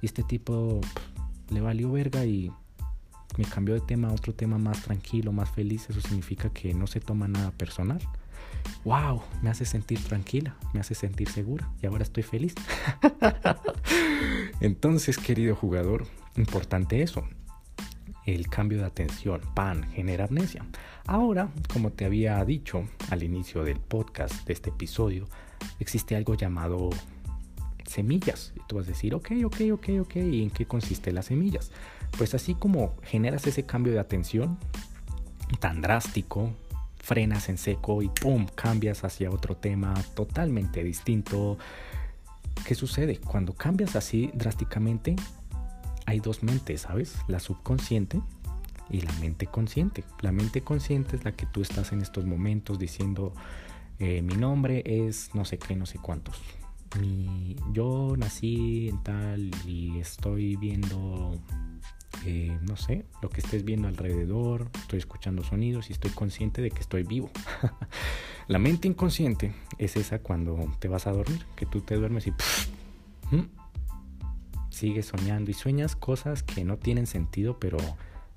Y 0.00 0.06
este 0.06 0.22
tipo 0.22 0.80
le 1.50 1.60
valió 1.60 1.92
verga 1.92 2.24
y 2.24 2.50
me 3.36 3.44
cambió 3.44 3.74
de 3.74 3.80
tema 3.80 4.08
a 4.08 4.12
otro 4.12 4.34
tema 4.34 4.58
más 4.58 4.82
tranquilo, 4.82 5.32
más 5.32 5.50
feliz. 5.50 5.88
Eso 5.90 6.00
significa 6.00 6.50
que 6.50 6.72
no 6.74 6.86
se 6.86 7.00
toma 7.00 7.28
nada 7.28 7.50
personal. 7.50 8.00
¡Wow! 8.84 9.22
Me 9.42 9.50
hace 9.50 9.64
sentir 9.64 10.02
tranquila, 10.02 10.56
me 10.72 10.80
hace 10.80 10.94
sentir 10.94 11.28
segura 11.28 11.68
y 11.82 11.86
ahora 11.86 12.02
estoy 12.02 12.22
feliz. 12.22 12.54
Entonces, 14.60 15.18
querido 15.18 15.54
jugador, 15.54 16.06
importante 16.36 17.02
eso. 17.02 17.24
El 18.26 18.48
cambio 18.48 18.78
de 18.78 18.84
atención, 18.84 19.40
pan, 19.54 19.90
genera 19.92 20.24
amnesia. 20.24 20.64
Ahora, 21.06 21.48
como 21.72 21.90
te 21.90 22.04
había 22.04 22.42
dicho 22.44 22.84
al 23.10 23.22
inicio 23.22 23.64
del 23.64 23.80
podcast, 23.80 24.46
de 24.46 24.52
este 24.52 24.70
episodio, 24.70 25.28
existe 25.78 26.16
algo 26.16 26.34
llamado 26.34 26.90
semillas. 27.86 28.52
Y 28.56 28.60
tú 28.66 28.76
vas 28.76 28.86
a 28.86 28.90
decir, 28.90 29.14
ok, 29.14 29.32
ok, 29.44 29.60
ok, 29.72 29.88
ok, 30.00 30.16
¿y 30.16 30.42
en 30.42 30.50
qué 30.50 30.66
consiste 30.66 31.12
las 31.12 31.26
semillas? 31.26 31.70
Pues 32.16 32.34
así 32.34 32.54
como 32.54 32.94
generas 33.02 33.46
ese 33.46 33.64
cambio 33.64 33.92
de 33.92 34.00
atención 34.00 34.58
tan 35.58 35.80
drástico, 35.80 36.52
frenas 37.00 37.48
en 37.48 37.58
seco 37.58 38.02
y 38.02 38.08
¡pum! 38.08 38.46
cambias 38.54 39.04
hacia 39.04 39.30
otro 39.30 39.56
tema 39.56 39.94
totalmente 40.14 40.84
distinto. 40.84 41.58
¿Qué 42.66 42.74
sucede? 42.74 43.18
Cuando 43.18 43.54
cambias 43.54 43.96
así 43.96 44.30
drásticamente, 44.34 45.16
hay 46.06 46.20
dos 46.20 46.42
mentes, 46.42 46.82
¿sabes? 46.82 47.16
La 47.26 47.40
subconsciente 47.40 48.20
y 48.90 49.00
la 49.00 49.12
mente 49.14 49.46
consciente. 49.46 50.04
La 50.20 50.32
mente 50.32 50.62
consciente 50.62 51.16
es 51.16 51.24
la 51.24 51.32
que 51.32 51.46
tú 51.46 51.62
estás 51.62 51.92
en 51.92 52.02
estos 52.02 52.26
momentos 52.26 52.78
diciendo, 52.78 53.32
eh, 53.98 54.22
mi 54.22 54.34
nombre 54.34 54.82
es 54.84 55.34
no 55.34 55.44
sé 55.44 55.58
qué, 55.58 55.76
no 55.76 55.86
sé 55.86 55.98
cuántos 55.98 56.36
mi, 56.98 57.56
yo 57.72 58.14
nací 58.16 58.88
en 58.88 59.02
tal 59.02 59.50
y 59.66 59.98
estoy 59.98 60.56
viendo, 60.56 61.38
eh, 62.26 62.58
no 62.62 62.76
sé, 62.76 63.06
lo 63.22 63.30
que 63.30 63.40
estés 63.40 63.64
viendo 63.64 63.88
alrededor, 63.88 64.70
estoy 64.74 64.98
escuchando 64.98 65.42
sonidos 65.42 65.90
y 65.90 65.92
estoy 65.92 66.10
consciente 66.10 66.60
de 66.60 66.70
que 66.70 66.80
estoy 66.80 67.02
vivo. 67.02 67.30
la 68.48 68.58
mente 68.58 68.88
inconsciente 68.88 69.54
es 69.78 69.96
esa 69.96 70.18
cuando 70.18 70.70
te 70.78 70.88
vas 70.88 71.06
a 71.06 71.12
dormir, 71.12 71.46
que 71.56 71.66
tú 71.66 71.80
te 71.80 71.96
duermes 71.96 72.26
y 72.26 72.32
sigues 74.70 75.06
soñando 75.06 75.50
y 75.50 75.54
sueñas 75.54 75.96
cosas 75.96 76.42
que 76.42 76.64
no 76.64 76.78
tienen 76.78 77.06
sentido, 77.06 77.58
pero 77.58 77.78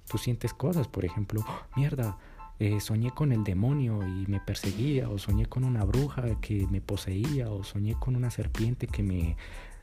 tú 0.10 0.18
sientes 0.18 0.54
cosas, 0.54 0.88
por 0.88 1.06
ejemplo, 1.06 1.44
¡oh, 1.48 1.78
mierda, 1.78 2.18
eh, 2.60 2.80
soñé 2.80 3.12
con 3.12 3.32
el 3.32 3.44
demonio 3.44 4.06
y 4.06 4.26
me 4.28 4.40
perseguía, 4.40 5.10
o 5.10 5.18
soñé 5.18 5.46
con 5.46 5.64
una 5.64 5.84
bruja 5.84 6.40
que 6.42 6.68
me 6.68 6.82
poseía, 6.82 7.50
o 7.50 7.64
soñé 7.64 7.96
con 8.00 8.16
una 8.16 8.30
serpiente 8.30 8.88
que 8.88 9.04
me, 9.04 9.38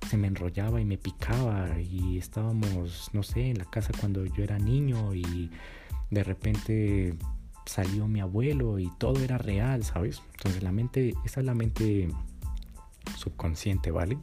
se 0.08 0.16
me 0.16 0.28
enrollaba 0.28 0.80
y 0.80 0.84
me 0.84 0.98
picaba, 0.98 1.78
y 1.80 2.18
estábamos, 2.18 3.10
no 3.12 3.22
sé, 3.22 3.50
en 3.50 3.58
la 3.58 3.64
casa 3.64 3.92
cuando 3.98 4.24
yo 4.24 4.42
era 4.42 4.58
niño 4.58 5.14
y 5.14 5.50
de 6.10 6.24
repente 6.24 7.14
salió 7.66 8.08
mi 8.08 8.20
abuelo 8.20 8.78
y 8.78 8.90
todo 8.98 9.20
era 9.20 9.38
real, 9.38 9.84
¿sabes? 9.84 10.22
Entonces 10.36 10.62
la 10.62 10.72
mente, 10.72 11.14
esa 11.24 11.40
es 11.40 11.46
la 11.46 11.54
mente 11.54 12.08
subconsciente, 13.16 13.90
¿vale? 13.90 14.18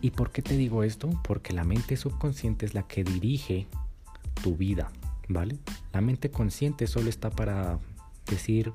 ¿Y 0.00 0.12
por 0.12 0.30
qué 0.30 0.42
te 0.42 0.56
digo 0.56 0.82
esto? 0.82 1.10
Porque 1.24 1.52
la 1.52 1.64
mente 1.64 1.96
subconsciente 1.96 2.64
es 2.64 2.74
la 2.74 2.84
que 2.84 3.04
dirige 3.04 3.66
tu 4.42 4.56
vida, 4.56 4.90
¿vale? 5.28 5.58
La 5.92 6.00
mente 6.00 6.30
consciente 6.30 6.86
solo 6.86 7.10
está 7.10 7.30
para 7.30 7.78
decir, 8.26 8.72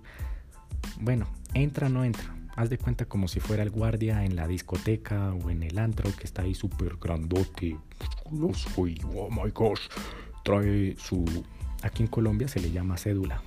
bueno, 1.00 1.28
entra 1.54 1.88
o 1.88 1.90
no 1.90 2.04
entra. 2.04 2.36
Haz 2.56 2.70
de 2.70 2.78
cuenta 2.78 3.06
como 3.06 3.28
si 3.28 3.40
fuera 3.40 3.64
el 3.64 3.72
guardia 3.72 4.24
en 4.26 4.36
la 4.36 4.48
discoteca 4.48 5.34
o 5.34 5.50
en 5.50 5.64
el 5.64 5.80
antro 5.80 6.10
que 6.16 6.26
está 6.26 6.44
ahí 6.44 6.54
súper 6.54 6.98
grandote. 6.98 7.78
oh 8.26 9.30
my 9.32 9.52
gosh. 9.52 9.82
Trae 10.44 10.96
su... 10.98 11.26
Aquí 11.82 12.04
en 12.04 12.08
Colombia 12.08 12.48
se 12.48 12.60
le 12.60 12.72
llama 12.72 12.98
cédula 12.98 13.42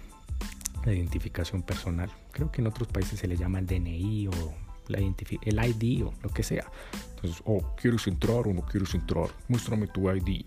la 0.87 0.93
identificación 0.93 1.63
personal. 1.63 2.11
Creo 2.31 2.51
que 2.51 2.61
en 2.61 2.69
otros 2.69 2.89
países 2.89 3.19
se 3.19 3.27
le 3.27 3.37
llama 3.37 3.59
el 3.59 3.67
DNI 3.67 4.29
o 4.29 4.55
la 4.89 4.99
el 4.99 5.65
ID 5.65 6.05
o 6.07 6.15
lo 6.23 6.31
que 6.31 6.43
sea. 6.43 6.71
Entonces, 7.17 7.43
oh, 7.45 7.75
¿quieres 7.77 8.07
entrar 8.07 8.47
o 8.47 8.55
no 8.55 8.63
quieres 8.63 8.95
entrar? 8.95 9.29
Muéstrame 9.49 9.89
tu 9.89 10.11
ID. 10.11 10.47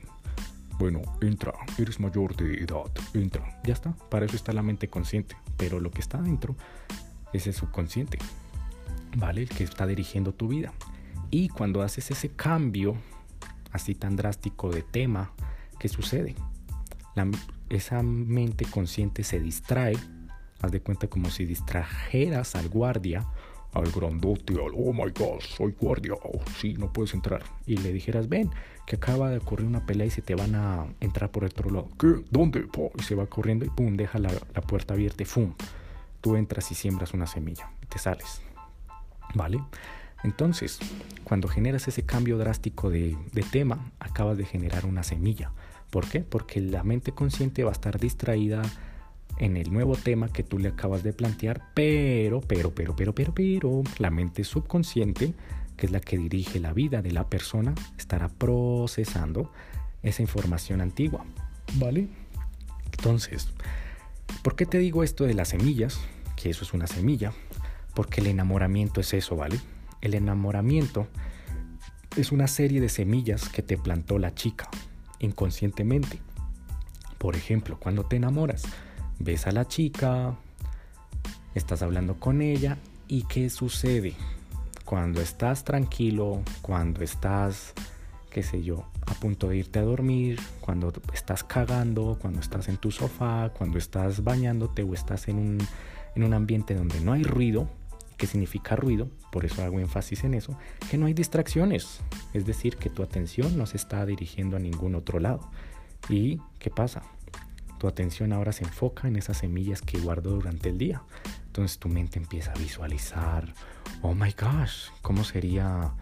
Bueno, 0.80 1.02
entra, 1.20 1.54
eres 1.78 2.00
mayor 2.00 2.36
de 2.38 2.64
edad, 2.64 2.90
entra. 3.14 3.60
Ya 3.66 3.74
está, 3.74 3.94
para 4.10 4.26
eso 4.26 4.38
está 4.38 4.54
la 4.54 4.64
mente 4.64 4.88
consciente. 4.88 5.36
Pero 5.58 5.82
lo 5.82 5.92
que 5.92 6.00
está 6.00 6.22
dentro 6.22 6.56
es 7.34 7.48
el 7.48 7.54
subconsciente, 7.54 8.18
¿vale? 9.16 9.44
El 9.44 9.50
que 9.50 9.64
está 9.64 9.86
dirigiendo 9.86 10.34
tu 10.34 10.48
vida. 10.48 10.74
Y 11.32 11.50
cuando 11.50 11.82
haces 11.82 12.12
ese 12.12 12.30
cambio 12.30 12.96
así 13.72 13.96
tan 13.96 14.16
drástico 14.16 14.72
de 14.72 14.82
tema, 14.84 15.32
¿qué 15.80 15.88
sucede? 15.88 16.36
esa 17.70 18.02
mente 18.02 18.64
consciente 18.64 19.24
se 19.24 19.42
distrae, 19.42 19.98
haz 20.62 20.72
de 20.72 20.80
cuenta 20.80 21.08
como 21.08 21.30
si 21.30 21.44
distrajeras 21.44 22.56
al 22.56 22.70
guardia 22.70 23.28
al 23.74 23.92
grandote, 23.92 24.54
al 24.54 24.72
oh 24.76 24.94
my 24.94 25.12
god, 25.12 25.40
soy 25.42 25.76
guardia, 25.80 26.14
oh, 26.14 26.40
sí, 26.60 26.74
no 26.74 26.92
puedes 26.92 27.14
entrar. 27.14 27.44
Y 27.66 27.78
le 27.78 27.94
dijeras, 27.94 28.28
ven, 28.28 28.50
que 28.86 28.96
acaba 28.96 29.30
de 29.30 29.38
ocurrir 29.38 29.68
una 29.68 29.86
pelea 29.86 30.08
y 30.08 30.10
se 30.10 30.22
te 30.22 30.36
van 30.36 30.56
a 30.56 30.88
entrar 31.00 31.32
por 31.32 31.44
el 31.44 31.52
otro 31.52 31.70
lado. 31.70 31.90
¿Qué? 32.00 32.24
¿Dónde? 32.32 32.68
Y 32.98 33.04
se 33.04 33.16
va 33.16 33.28
corriendo 33.28 33.66
y 33.66 33.70
pum, 33.70 33.96
deja 33.96 34.18
la, 34.18 34.30
puerta 34.68 34.94
abierta 34.94 35.24
y 35.24 35.26
pum. 35.26 35.54
Tú 36.22 36.36
entras 36.36 36.72
y 36.72 36.76
siembras 36.76 37.14
una 37.14 37.28
semilla 37.28 37.72
te 37.90 37.98
sales. 37.98 38.42
¿Vale? 39.34 39.62
Entonces, 40.24 40.80
cuando 41.24 41.48
generas 41.48 41.88
ese 41.88 42.04
cambio 42.04 42.38
drástico 42.38 42.90
de, 42.90 43.18
de 43.32 43.44
tema, 43.44 43.92
acabas 44.00 44.38
de 44.38 44.46
generar 44.46 44.86
una 44.86 45.04
semilla. 45.04 45.52
¿Por 45.90 46.08
qué? 46.08 46.22
Porque 46.22 46.60
la 46.62 46.84
mente 46.84 47.12
consciente 47.14 47.64
va 47.64 47.70
a 47.70 47.74
estar 47.74 48.00
distraída 48.00 48.62
en 49.40 49.58
el 49.58 49.72
nuevo 49.72 49.96
tema 49.96 50.30
que 50.30 50.44
tú 50.44 50.60
le 50.60 50.70
acabas 50.70 51.02
de 51.02 51.14
plantear, 51.14 51.62
pero, 51.74 52.42
pero, 52.42 52.72
pero, 52.72 52.96
pero, 52.96 53.16
pero, 53.16 53.34
pero, 53.34 53.84
la 53.98 54.12
mente 54.12 54.44
subconsciente, 54.44 55.34
que 55.78 55.86
es 55.86 55.92
la 55.92 56.02
que 56.02 56.18
dirige 56.18 56.60
la 56.60 56.74
vida 56.74 57.02
de 57.02 57.12
la 57.12 57.28
persona, 57.28 57.74
estará 57.98 58.28
procesando 58.28 59.52
esa 60.04 60.22
información 60.22 60.82
antigua, 60.82 61.26
¿vale? 61.76 62.08
Entonces, 62.86 63.50
¿por 64.44 64.56
qué 64.56 64.66
te 64.66 64.78
digo 64.78 65.04
esto 65.04 65.24
de 65.24 65.34
las 65.34 65.50
semillas? 65.50 66.00
Que 66.36 66.50
eso 66.50 66.64
es 66.64 66.74
una 66.74 66.88
semilla, 66.88 67.32
porque 68.00 68.22
el 68.22 68.28
enamoramiento 68.28 69.02
es 69.02 69.14
eso, 69.14 69.36
¿vale? 69.36 69.60
El 70.00 70.14
enamoramiento 70.14 71.10
es 72.16 72.32
una 72.32 72.48
serie 72.48 72.80
de 72.80 72.88
semillas 72.88 73.50
que 73.50 73.62
te 73.62 73.78
plantó 73.78 74.20
la 74.20 74.34
chica 74.34 74.70
inconscientemente. 75.20 76.22
Por 77.18 77.36
ejemplo, 77.36 77.78
cuando 77.78 78.06
te 78.06 78.16
enamoras, 78.16 78.64
ves 79.20 79.48
a 79.48 79.52
la 79.52 79.68
chica, 79.68 80.38
estás 81.56 81.82
hablando 81.82 82.22
con 82.22 82.42
ella 82.42 82.78
y 83.10 83.24
¿qué 83.24 83.50
sucede? 83.50 84.14
Cuando 84.86 85.20
estás 85.20 85.66
tranquilo, 85.66 86.42
cuando 86.62 87.04
estás, 87.04 87.74
qué 88.32 88.44
sé 88.44 88.64
yo, 88.64 88.86
a 89.08 89.14
punto 89.16 89.50
de 89.50 89.58
irte 89.58 89.80
a 89.80 89.84
dormir, 89.84 90.40
cuando 90.62 90.94
estás 91.14 91.44
cagando, 91.44 92.18
cuando 92.22 92.40
estás 92.40 92.70
en 92.70 92.78
tu 92.78 92.92
sofá, 92.92 93.52
cuando 93.58 93.78
estás 93.78 94.24
bañándote 94.24 94.84
o 94.84 94.94
estás 94.94 95.28
en 95.28 95.38
un, 95.38 95.58
en 96.16 96.24
un 96.24 96.34
ambiente 96.34 96.76
donde 96.76 97.02
no 97.02 97.12
hay 97.12 97.24
ruido, 97.24 97.68
¿qué 98.20 98.28
significa 98.28 98.76
ruido? 98.76 99.10
Por 99.32 99.46
eso 99.46 99.64
hago 99.64 99.80
énfasis 99.80 100.26
en 100.26 100.36
eso, 100.36 100.56
que 100.92 100.98
no 100.98 101.08
hay 101.08 101.14
distracciones, 101.14 102.02
es 102.34 102.46
decir, 102.46 102.76
que 102.76 102.90
tu 102.90 103.02
atención 103.02 103.58
no 103.58 103.66
se 103.66 103.78
está 103.78 104.06
dirigiendo 104.06 104.58
a 104.58 104.60
ningún 104.60 104.94
otro 104.94 105.20
lado. 105.20 105.50
¿Y 106.10 106.40
qué 106.60 106.70
pasa? 106.70 107.02
Tu 107.80 107.88
atención 107.88 108.34
ahora 108.34 108.52
se 108.52 108.66
enfoca 108.66 109.08
en 109.08 109.16
esas 109.16 109.38
semillas 109.38 109.82
que 109.82 110.00
guardo 110.00 110.32
durante 110.32 110.70
el 110.70 110.78
día. 110.78 111.02
Entonces 111.48 111.80
tu 111.80 111.88
mente 111.88 112.20
empieza 112.20 112.52
a 112.52 112.60
visualizar, 112.60 113.54
oh 114.02 114.14
my 114.14 114.34
gosh, 114.34 114.90
¿cómo 115.02 115.24
sería 115.24 115.94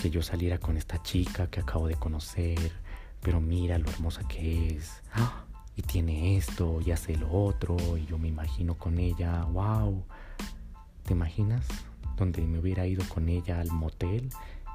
que 0.00 0.08
yo 0.08 0.22
saliera 0.22 0.58
con 0.58 0.78
esta 0.78 1.02
chica 1.02 1.48
que 1.48 1.60
acabo 1.60 1.86
de 1.86 1.96
conocer? 1.96 2.72
Pero 3.20 3.42
mira 3.42 3.76
lo 3.78 3.90
hermosa 3.90 4.22
que 4.26 4.68
es. 4.68 5.02
Y 5.76 5.82
tiene 5.82 6.38
esto 6.38 6.80
y 6.84 6.92
hace 6.92 7.14
lo 7.16 7.30
otro 7.30 7.76
y 7.98 8.06
yo 8.06 8.18
me 8.18 8.28
imagino 8.28 8.76
con 8.78 8.98
ella, 8.98 9.44
wow. 9.44 10.02
¿Te 11.08 11.14
imaginas? 11.14 11.64
Donde 12.18 12.46
me 12.46 12.58
hubiera 12.58 12.86
ido 12.86 13.02
con 13.08 13.30
ella 13.30 13.62
al 13.62 13.70
motel 13.70 14.28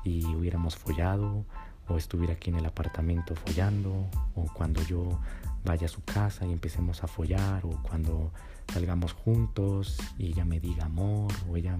y 0.03 0.25
hubiéramos 0.25 0.75
follado 0.75 1.45
o 1.87 1.95
estuviera 1.95 2.33
aquí 2.33 2.49
en 2.49 2.55
el 2.55 2.65
apartamento 2.65 3.35
follando 3.35 4.09
o 4.33 4.51
cuando 4.51 4.81
yo 4.81 5.19
vaya 5.63 5.85
a 5.85 5.89
su 5.89 6.03
casa 6.03 6.47
y 6.47 6.51
empecemos 6.51 7.03
a 7.03 7.07
follar 7.07 7.63
o 7.67 7.79
cuando 7.83 8.31
salgamos 8.73 9.13
juntos 9.13 9.99
y 10.17 10.29
ella 10.29 10.43
me 10.43 10.59
diga 10.59 10.85
amor 10.85 11.31
o 11.47 11.55
ella 11.55 11.77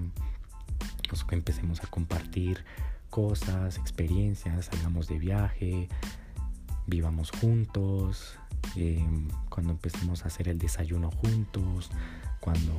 pues, 1.08 1.24
empecemos 1.32 1.82
a 1.82 1.88
compartir 1.88 2.64
cosas, 3.10 3.76
experiencias, 3.78 4.66
salgamos 4.66 5.08
de 5.08 5.18
viaje, 5.18 5.88
vivamos 6.86 7.32
juntos, 7.32 8.38
em, 8.76 9.26
cuando 9.48 9.72
empecemos 9.72 10.22
a 10.24 10.28
hacer 10.28 10.46
el 10.48 10.58
desayuno 10.58 11.10
juntos, 11.10 11.90
cuando 12.38 12.72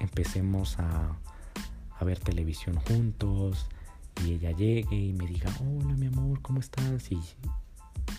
empecemos 0.00 0.78
a, 0.78 1.18
ver 2.04 2.18
televisión 2.18 2.76
juntos 2.80 3.66
y 4.22 4.32
ella 4.32 4.50
llegue 4.50 4.94
y 4.94 5.14
me 5.14 5.26
diga, 5.26 5.50
hola 5.58 5.94
mi 5.94 6.04
amor, 6.04 6.42
¿cómo 6.42 6.60
estás? 6.60 7.10
Y 7.10 7.18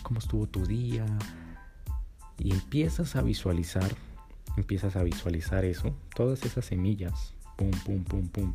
cómo 0.02 0.18
estuvo 0.18 0.48
tu 0.48 0.66
día, 0.66 1.06
y 2.36 2.50
empiezas 2.50 3.14
a 3.14 3.22
visualizar, 3.22 3.94
empiezas 4.56 4.96
a 4.96 5.04
visualizar 5.04 5.64
eso, 5.64 5.94
todas 6.16 6.44
esas 6.44 6.64
semillas, 6.64 7.34
pum, 7.56 7.70
pum, 7.84 8.02
pum, 8.02 8.26
pum, 8.26 8.54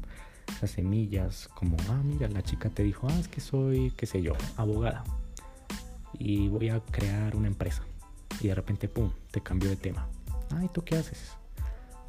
esas 0.50 0.72
semillas 0.72 1.48
como, 1.56 1.78
ah, 1.88 2.02
mira, 2.04 2.28
la 2.28 2.44
chica 2.44 2.70
te 2.70 2.84
dijo, 2.84 3.08
ah, 3.10 3.18
es 3.18 3.30
que 3.30 3.40
soy, 3.40 3.94
qué 3.96 4.06
sé 4.08 4.22
yo, 4.22 4.34
abogada 4.58 5.06
y 6.24 6.48
voy 6.50 6.70
a 6.70 6.80
crear 6.80 7.36
una 7.36 7.48
empresa. 7.48 7.84
Y 8.40 8.48
de 8.48 8.56
repente, 8.56 8.88
pum, 8.88 9.12
te 9.32 9.42
cambió 9.42 9.70
de 9.70 9.76
tema. 9.76 10.08
Ah, 10.52 10.64
¿y 10.64 10.68
tú 10.68 10.84
qué 10.84 10.96
haces? 10.96 11.32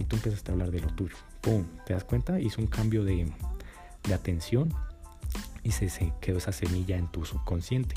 Y 0.03 0.05
tú 0.05 0.17
empiezas 0.17 0.43
a 0.49 0.51
hablar 0.51 0.73
de 0.73 0.81
lo 0.81 0.89
tuyo. 0.89 1.15
Pum, 1.41 1.65
¿te 1.87 1.95
das 1.95 2.03
cuenta? 2.03 2.41
Hizo 2.41 2.61
un 2.61 2.67
cambio 2.67 3.05
de, 3.05 3.33
de 4.03 4.15
atención 4.15 4.75
y 5.63 5.71
se, 5.71 5.89
se 5.89 6.13
quedó 6.21 6.39
esa 6.39 6.51
semilla 6.51 6.97
en 6.97 7.07
tu 7.07 7.25
subconsciente. 7.25 7.95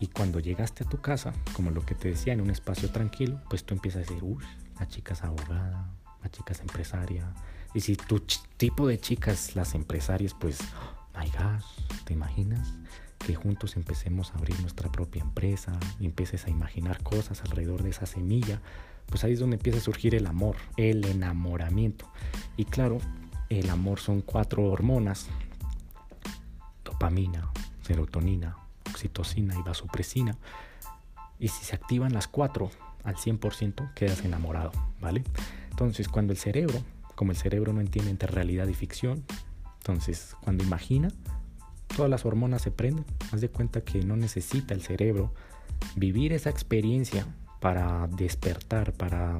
Y 0.00 0.08
cuando 0.08 0.38
llegaste 0.38 0.84
a 0.84 0.88
tu 0.88 1.00
casa, 1.00 1.32
como 1.54 1.70
lo 1.70 1.86
que 1.86 1.94
te 1.94 2.10
decía, 2.10 2.34
en 2.34 2.42
un 2.42 2.50
espacio 2.50 2.90
tranquilo, 2.90 3.40
pues 3.48 3.64
tú 3.64 3.72
empiezas 3.72 3.98
a 3.98 4.00
decir, 4.00 4.22
uff, 4.22 4.44
la 4.78 4.86
chica 4.86 5.14
es 5.14 5.22
abogada, 5.24 5.88
la 6.22 6.30
chica 6.30 6.52
es 6.52 6.60
empresaria. 6.60 7.32
Y 7.72 7.80
si 7.80 7.96
tu 7.96 8.20
tipo 8.58 8.86
de 8.86 9.00
chicas, 9.00 9.56
las 9.56 9.74
empresarias, 9.74 10.34
pues, 10.34 10.60
oh 10.60 11.18
my 11.18 11.30
gosh, 11.30 12.04
¿te 12.04 12.12
imaginas? 12.12 12.74
Que 13.16 13.34
juntos 13.34 13.76
empecemos 13.76 14.32
a 14.32 14.34
abrir 14.34 14.60
nuestra 14.60 14.92
propia 14.92 15.22
empresa 15.22 15.72
y 15.98 16.04
empieces 16.04 16.44
a 16.44 16.50
imaginar 16.50 17.02
cosas 17.02 17.40
alrededor 17.40 17.82
de 17.82 17.88
esa 17.88 18.04
semilla, 18.04 18.60
pues 19.12 19.24
ahí 19.24 19.34
es 19.34 19.40
donde 19.40 19.56
empieza 19.56 19.78
a 19.78 19.82
surgir 19.82 20.14
el 20.14 20.26
amor, 20.26 20.56
el 20.78 21.04
enamoramiento. 21.04 22.08
Y 22.56 22.64
claro, 22.64 22.96
el 23.50 23.68
amor 23.68 24.00
son 24.00 24.22
cuatro 24.22 24.64
hormonas, 24.64 25.26
dopamina, 26.82 27.52
serotonina, 27.82 28.56
oxitocina 28.88 29.54
y 29.54 29.62
vasopresina. 29.62 30.38
Y 31.38 31.48
si 31.48 31.62
se 31.62 31.74
activan 31.74 32.14
las 32.14 32.26
cuatro 32.26 32.70
al 33.04 33.16
100%, 33.16 33.92
quedas 33.92 34.24
enamorado, 34.24 34.72
¿vale? 34.98 35.24
Entonces, 35.68 36.08
cuando 36.08 36.32
el 36.32 36.38
cerebro, 36.38 36.80
como 37.14 37.32
el 37.32 37.36
cerebro 37.36 37.74
no 37.74 37.82
entiende 37.82 38.10
entre 38.10 38.28
realidad 38.30 38.66
y 38.68 38.74
ficción, 38.74 39.24
entonces 39.76 40.36
cuando 40.40 40.64
imagina, 40.64 41.08
todas 41.94 42.10
las 42.10 42.24
hormonas 42.24 42.62
se 42.62 42.70
prenden. 42.70 43.04
Haz 43.30 43.42
de 43.42 43.50
cuenta 43.50 43.82
que 43.82 44.02
no 44.02 44.16
necesita 44.16 44.72
el 44.72 44.80
cerebro 44.80 45.34
vivir 45.96 46.32
esa 46.32 46.48
experiencia 46.48 47.26
para 47.62 48.08
despertar, 48.08 48.92
para 48.92 49.38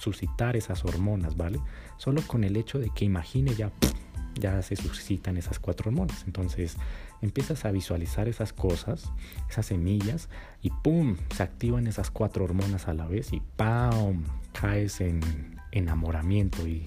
suscitar 0.00 0.56
esas 0.56 0.84
hormonas, 0.84 1.36
¿vale? 1.36 1.60
Solo 1.96 2.20
con 2.26 2.42
el 2.42 2.56
hecho 2.56 2.80
de 2.80 2.90
que 2.90 3.04
imagine 3.04 3.54
ya, 3.54 3.70
ya 4.34 4.60
se 4.62 4.74
suscitan 4.74 5.36
esas 5.36 5.60
cuatro 5.60 5.88
hormonas. 5.88 6.24
Entonces, 6.26 6.76
empiezas 7.22 7.64
a 7.64 7.70
visualizar 7.70 8.28
esas 8.28 8.52
cosas, 8.52 9.12
esas 9.48 9.66
semillas, 9.66 10.28
y 10.60 10.70
¡pum! 10.70 11.16
Se 11.34 11.44
activan 11.44 11.86
esas 11.86 12.10
cuatro 12.10 12.44
hormonas 12.44 12.88
a 12.88 12.94
la 12.94 13.06
vez 13.06 13.32
y 13.32 13.40
¡pum! 13.56 14.24
Caes 14.52 15.00
en 15.00 15.20
enamoramiento 15.70 16.66
y 16.66 16.86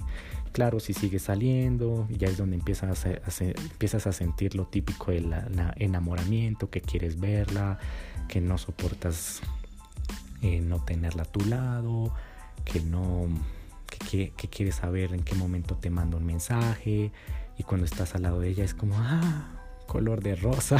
claro, 0.52 0.82
si 0.82 0.94
sigues 0.94 1.22
saliendo, 1.22 2.06
ya 2.10 2.28
es 2.28 2.38
donde 2.38 2.58
empiezas 2.58 3.06
a, 3.06 3.12
empiezas 3.40 4.08
a 4.08 4.12
sentir 4.12 4.56
lo 4.56 4.66
típico 4.66 5.12
del 5.12 5.34
enamoramiento, 5.78 6.70
que 6.70 6.82
quieres 6.82 7.18
verla, 7.18 7.80
que 8.28 8.42
no 8.42 8.58
soportas 8.58 9.42
eh, 10.42 10.62
no 10.62 10.84
tenerla 10.84 11.24
a 11.24 11.26
tu 11.26 11.42
lado, 11.46 12.14
que 12.66 12.82
no, 12.82 13.28
que, 14.10 14.32
que, 14.32 14.48
quieres 14.48 14.76
saber 14.76 15.14
en 15.14 15.24
qué 15.24 15.36
momento 15.36 15.76
te 15.76 15.90
manda 15.90 16.18
un 16.18 16.26
mensaje 16.26 17.12
y 17.58 17.64
cuando 17.64 17.86
estás 17.86 18.16
al 18.16 18.24
lado 18.24 18.40
de 18.40 18.50
ella 18.50 18.64
es 18.64 18.74
como, 18.74 18.96
ah, 18.98 19.60
color 19.90 20.22
de 20.22 20.36
rosa. 20.36 20.78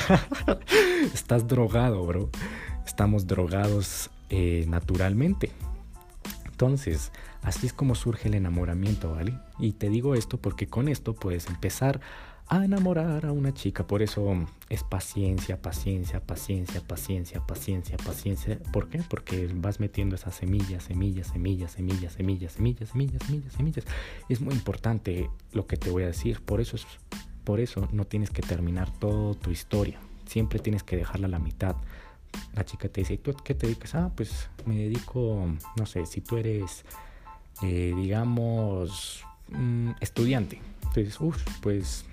Estás 1.14 1.48
drogado, 1.48 2.06
bro. 2.06 2.30
Estamos 2.86 3.28
drogados 3.28 4.12
eh, 4.30 4.66
naturalmente. 4.68 5.52
Entonces, 6.46 7.12
así 7.42 7.68
es 7.68 7.74
como 7.74 7.96
surge 7.96 8.28
el 8.28 8.36
enamoramiento, 8.36 9.12
¿vale? 9.12 9.34
Y 9.58 9.74
te 9.74 9.90
digo 9.90 10.14
esto 10.14 10.38
porque 10.38 10.68
con 10.68 10.88
esto 10.88 11.16
puedes 11.16 11.48
empezar 11.48 12.00
a 12.00 12.29
enamorar 12.50 13.26
a 13.26 13.32
una 13.32 13.54
chica. 13.54 13.86
Por 13.86 14.02
eso 14.02 14.46
es 14.70 14.84
paciencia, 14.84 15.62
paciencia, 15.62 16.20
paciencia, 16.20 16.82
paciencia, 16.82 17.46
paciencia, 17.46 17.98
paciencia. 17.98 18.60
¿Por 18.74 18.90
qué? 18.90 19.02
Porque 19.08 19.50
vas 19.54 19.80
metiendo 19.80 20.16
esas 20.16 20.36
semillas, 20.36 20.84
semillas, 20.84 21.28
semillas, 21.28 21.72
semillas, 21.72 22.14
semillas, 22.14 22.54
semillas, 22.54 22.90
semillas, 22.90 23.24
semillas, 23.24 23.54
semillas. 23.54 23.86
Es 24.30 24.42
muy 24.42 24.54
importante 24.54 25.30
lo 25.52 25.68
que 25.68 25.78
te 25.78 25.90
voy 25.90 26.04
a 26.04 26.08
decir. 26.08 26.42
Por 26.42 26.60
eso 26.60 26.76
es 26.76 26.88
por 27.44 27.60
eso 27.60 27.88
no 27.92 28.06
tienes 28.06 28.30
que 28.30 28.44
terminar 28.44 28.92
toda 29.00 29.34
tu 29.34 29.50
historia. 29.50 30.00
Siempre 30.28 30.60
tienes 30.60 30.84
que 30.84 30.98
dejarla 30.98 31.26
a 31.26 31.32
la 31.32 31.40
mitad. 31.40 31.76
La 32.54 32.64
chica 32.64 32.90
te 32.90 33.02
dice, 33.02 33.16
¿y 33.16 33.18
tú 33.18 33.36
qué 33.44 33.56
te 33.56 33.66
dedicas? 33.66 33.96
Ah, 33.96 34.12
pues 34.16 34.50
me 34.66 34.76
dedico, 34.76 35.48
no 35.76 35.86
sé, 35.88 36.06
si 36.06 36.22
tú 36.22 36.38
eres, 36.38 36.86
eh, 37.64 37.94
digamos, 37.96 39.26
mm, 39.48 39.94
estudiante. 40.00 40.62
Entonces, 40.84 41.20
uff, 41.20 41.44
pues, 41.62 42.06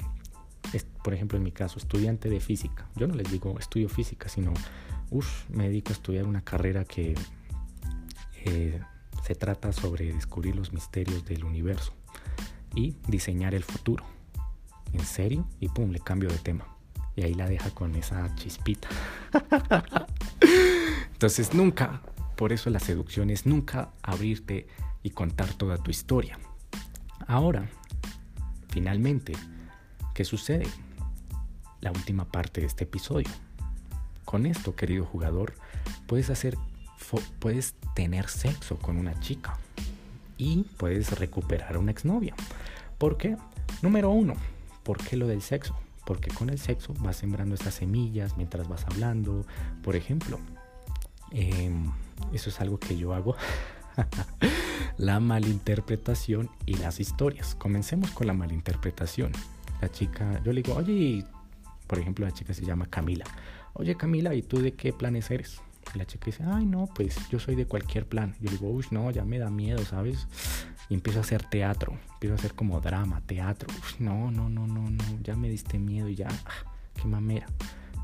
por 1.02 1.14
ejemplo, 1.14 1.38
en 1.38 1.44
mi 1.44 1.52
caso, 1.52 1.79
estudiante 1.79 2.29
de 2.29 2.40
física. 2.40 2.88
Yo 2.96 3.07
no 3.07 3.14
les 3.14 3.31
digo 3.31 3.59
estudio 3.59 3.88
física, 3.88 4.29
sino, 4.29 4.52
uff, 5.11 5.48
me 5.50 5.68
dedico 5.68 5.90
a 5.90 5.92
estudiar 5.92 6.26
una 6.26 6.42
carrera 6.42 6.85
que 6.85 7.14
eh, 8.44 8.81
se 9.24 9.35
trata 9.35 9.72
sobre 9.72 10.12
descubrir 10.12 10.57
los 10.57 10.72
misterios 10.72 11.24
del 11.24 11.44
universo 11.44 11.92
y 12.74 12.96
diseñar 13.09 13.55
el 13.55 13.64
futuro. 13.64 14.05
¿en 14.92 15.05
serio? 15.05 15.46
Y 15.61 15.68
pum, 15.68 15.90
le 15.90 16.00
cambio 16.00 16.29
de 16.29 16.38
tema. 16.38 16.66
Y 17.14 17.22
ahí 17.22 17.35
la 17.35 17.48
deja 17.48 17.70
con 17.70 17.94
esa 17.94 18.35
chispita. 18.35 18.88
Entonces 21.12 21.55
nunca, 21.55 22.02
por 22.37 22.52
eso 22.52 22.70
la 22.70 22.81
seducción 22.81 23.31
es 23.31 23.46
nunca 23.46 23.90
abrirte 24.02 24.66
y 25.02 25.11
contar 25.11 25.52
toda 25.55 25.79
tu 25.79 25.90
historia. 25.90 26.38
Ahora, 27.26 27.70
finalmente, 28.68 29.33
¿qué 30.16 30.24
sucede? 30.24 30.66
La 31.83 31.92
última 31.92 32.24
parte 32.24 32.62
de 32.62 32.66
este 32.66 32.85
episodio. 32.85 33.29
Con 34.24 34.46
esto, 34.46 34.74
querido 34.74 35.05
jugador, 35.05 35.52
puedes 36.07 36.31
hacer, 36.31 36.57
puedes 37.38 37.74
tener 37.94 38.26
sexo 38.29 38.79
con 38.79 38.96
una 38.96 39.20
chica 39.20 39.59
y 40.38 40.62
puedes 40.79 41.18
recuperar 41.18 41.76
a 41.76 41.79
una 41.79 41.90
exnovia. 41.90 42.35
¿Por 42.96 43.18
qué? 43.18 43.37
Número 43.83 44.09
uno, 44.09 44.33
¿Por 44.85 44.96
qué 44.96 45.16
lo 45.16 45.26
del 45.26 45.42
sexo? 45.42 45.76
Porque 46.07 46.31
con 46.31 46.48
el 46.48 46.59
sexo 46.59 46.94
vas 47.00 47.16
sembrando 47.16 47.55
esas 47.55 47.74
semillas 47.74 48.38
mientras 48.38 48.68
vas 48.68 48.87
hablando. 48.87 49.44
Por 49.83 49.96
ejemplo, 49.96 50.40
em, 51.31 51.92
eso 52.33 52.48
es 52.48 52.59
algo 52.62 52.79
que 52.79 52.96
yo 52.96 53.12
hago. 53.12 53.37
la 54.96 55.20
malinterpretación 55.20 56.48
y 56.64 56.76
las 56.76 57.00
historias. 57.00 57.55
Comencemos 57.55 58.12
con 58.12 58.29
la 58.29 58.33
malinterpretación. 58.33 59.33
La 59.80 59.90
chica, 59.90 60.40
yo 60.42 60.52
le 60.52 60.62
digo, 60.62 60.76
oye, 60.76 61.24
por 61.86 61.98
ejemplo, 61.98 62.24
la 62.24 62.32
chica 62.32 62.54
se 62.54 62.64
llama 62.64 62.86
Camila. 62.86 63.24
Oye, 63.74 63.96
Camila, 63.96 64.34
¿y 64.34 64.42
tú 64.42 64.58
de 64.60 64.72
qué 64.72 64.92
planes 64.92 65.30
eres? 65.30 65.60
la 65.94 66.04
chica 66.04 66.26
dice, 66.26 66.42
ay, 66.44 66.66
no, 66.66 66.88
pues 66.94 67.16
yo 67.30 67.38
soy 67.38 67.54
de 67.54 67.64
cualquier 67.64 68.06
plan. 68.06 68.34
Yo 68.40 68.50
digo, 68.50 68.68
uy, 68.68 68.84
no, 68.90 69.10
ya 69.12 69.24
me 69.24 69.38
da 69.38 69.50
miedo, 69.50 69.84
¿sabes? 69.84 70.26
y 70.88 70.94
empiezo 70.94 71.18
a 71.18 71.22
hacer 71.22 71.42
teatro, 71.42 71.98
empiezo 72.14 72.34
a 72.34 72.38
hacer 72.38 72.54
como 72.54 72.80
drama, 72.80 73.20
teatro. 73.26 73.68
no, 73.98 74.30
no, 74.30 74.48
no, 74.48 74.66
no, 74.66 74.90
no, 74.90 75.04
ya 75.22 75.34
me 75.34 75.48
diste 75.48 75.78
miedo 75.78 76.08
y 76.08 76.14
ya, 76.14 76.28
ah, 76.28 76.70
qué 76.94 77.06
mamera. 77.06 77.46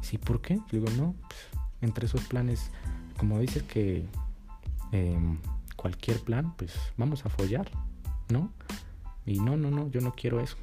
Sí, 0.01 0.19
¿por 0.19 0.41
qué? 0.41 0.59
digo, 0.71 0.87
no, 0.97 1.15
pues, 1.29 1.49
entre 1.81 2.07
esos 2.07 2.23
planes, 2.23 2.71
como 3.19 3.39
dices 3.39 3.63
que 3.63 4.05
em, 4.91 5.39
cualquier 5.77 6.21
plan, 6.21 6.55
pues 6.57 6.75
vamos 6.97 7.25
a 7.25 7.29
follar, 7.29 7.71
¿no? 8.29 8.51
Y 9.25 9.39
no, 9.39 9.57
no, 9.57 9.71
no, 9.71 9.89
yo 9.89 10.01
no 10.01 10.13
quiero 10.13 10.41
eso. 10.41 10.57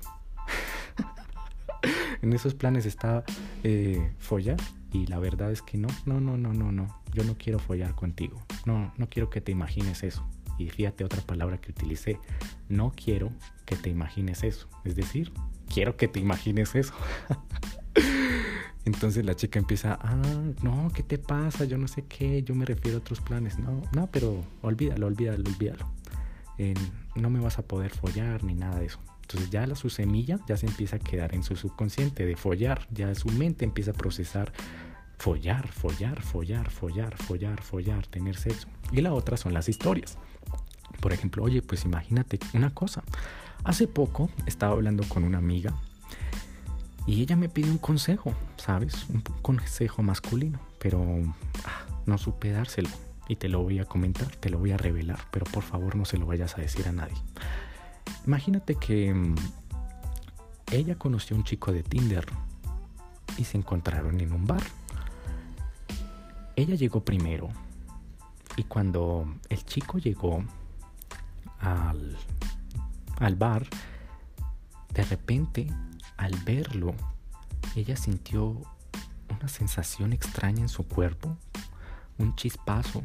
En 2.22 2.34
esos 2.34 2.54
planes 2.54 2.86
está 2.86 3.24
eh, 3.64 4.12
follar 4.20 4.58
y 4.92 5.06
la 5.08 5.20
verdad 5.20 5.52
es 5.52 5.62
que 5.62 5.78
no, 5.78 5.88
no, 6.06 6.20
no, 6.20 6.38
no, 6.38 6.54
no, 6.54 6.72
no, 6.72 7.02
yo 7.14 7.24
no 7.24 7.38
quiero 7.38 7.60
follar 7.60 7.96
contigo. 7.96 8.42
No, 8.66 8.94
no 8.98 9.10
quiero 9.10 9.30
que 9.30 9.42
te 9.42 9.52
imagines 9.52 10.04
eso. 10.04 10.26
Y 10.58 10.70
fíjate 10.70 11.04
otra 11.04 11.22
palabra 11.22 11.60
que 11.60 11.72
utilicé, 11.72 12.20
no 12.68 12.92
quiero 12.92 13.32
que 13.66 13.76
te 13.76 13.90
imagines 13.90 14.44
eso. 14.44 14.68
Es 14.84 14.96
decir, 14.96 15.32
quiero 15.74 15.96
que 15.96 16.08
te 16.08 16.20
imagines 16.20 16.76
eso. 16.76 16.94
Entonces 18.86 19.24
la 19.24 19.36
chica 19.36 19.60
empieza, 19.60 20.00
ah, 20.02 20.44
no, 20.64 20.90
¿qué 20.94 21.04
te 21.04 21.18
pasa? 21.18 21.66
Yo 21.66 21.78
no 21.78 21.88
sé 21.88 22.06
qué, 22.06 22.44
yo 22.44 22.56
me 22.56 22.66
refiero 22.66 22.98
a 22.98 23.02
otros 23.02 23.22
planes. 23.22 23.60
No, 23.60 23.84
no, 23.94 24.08
pero 24.08 24.44
olvídalo, 24.62 25.08
olvídalo, 25.08 25.44
olvídalo. 25.48 25.92
no 27.16 27.30
me 27.30 27.40
vas 27.40 27.60
a 27.60 27.62
poder 27.62 27.92
follar 27.92 28.44
ni 28.44 28.56
nada 28.56 28.80
de 28.80 28.88
eso. 28.88 29.00
Entonces 29.30 29.52
ya 29.52 29.68
la, 29.68 29.76
su 29.76 29.92
semilla 29.92 30.40
ya 30.48 30.58
se 30.58 30.66
empieza 30.66 30.96
a 30.96 31.00
quedar 31.00 31.36
en 31.36 31.44
su 31.44 31.56
subconsciente 31.56 32.26
de 32.26 32.36
follar, 32.36 32.88
ya 32.90 33.14
su 33.14 33.30
mente 33.30 33.64
empieza 33.64 33.92
a 33.92 33.94
procesar 33.94 34.52
follar, 35.20 35.68
follar, 35.68 36.20
follar, 36.24 36.72
follar, 36.72 37.16
follar, 37.16 37.62
follar, 37.62 38.08
tener 38.08 38.36
sexo. 38.36 38.68
Y 38.92 39.02
la 39.02 39.14
otra 39.14 39.38
son 39.38 39.54
las 39.54 39.70
historias. 39.70 40.18
Por 41.00 41.14
ejemplo, 41.14 41.44
oye, 41.44 41.62
pues 41.62 41.86
imagínate 41.86 42.40
una 42.56 42.74
cosa. 42.74 43.04
Hace 43.64 43.88
poco 43.88 44.32
estaba 44.48 44.74
hablando 44.74 45.04
con 45.08 45.24
una 45.24 45.38
amiga 45.38 45.76
y 47.06 47.22
ella 47.22 47.36
me 47.36 47.50
pidió 47.50 47.72
un 47.72 47.78
consejo, 47.78 48.34
¿sabes? 48.58 49.06
Un 49.10 49.22
consejo 49.44 50.02
masculino, 50.02 50.60
pero 50.80 51.06
ah, 51.66 51.86
no 52.08 52.18
supe 52.18 52.50
dárselo. 52.50 52.90
Y 53.28 53.36
te 53.36 53.48
lo 53.48 53.62
voy 53.62 53.78
a 53.78 53.86
comentar, 53.86 54.36
te 54.38 54.50
lo 54.50 54.58
voy 54.58 54.72
a 54.72 54.78
revelar, 54.78 55.20
pero 55.30 55.46
por 55.46 55.62
favor 55.62 55.96
no 55.96 56.06
se 56.06 56.18
lo 56.18 56.26
vayas 56.26 56.58
a 56.58 56.62
decir 56.62 56.88
a 56.88 56.92
nadie. 56.92 57.18
Imagínate 58.26 58.76
que 58.76 59.14
mm, 59.14 59.36
ella 60.72 60.96
conoció 60.96 61.36
a 61.36 61.40
un 61.40 61.46
chico 61.46 61.72
de 61.72 61.84
Tinder 61.84 62.26
y 63.38 63.44
se 63.44 63.58
encontraron 63.58 64.20
en 64.20 64.34
un 64.34 64.46
bar. 64.46 64.62
Ella 66.56 66.76
llegó 66.76 67.04
primero 67.04 67.50
y 68.56 68.64
cuando 68.64 69.26
el 69.50 69.64
chico 69.66 69.98
llegó 69.98 70.44
al, 71.60 72.18
al 73.20 73.36
bar, 73.36 73.66
de 74.94 75.04
repente 75.04 75.68
al 76.18 76.36
verlo, 76.44 76.94
ella 77.76 77.96
sintió 77.96 78.62
una 79.30 79.48
sensación 79.48 80.12
extraña 80.14 80.62
en 80.62 80.70
su 80.70 80.86
cuerpo, 80.86 81.38
un 82.18 82.36
chispazo 82.36 83.04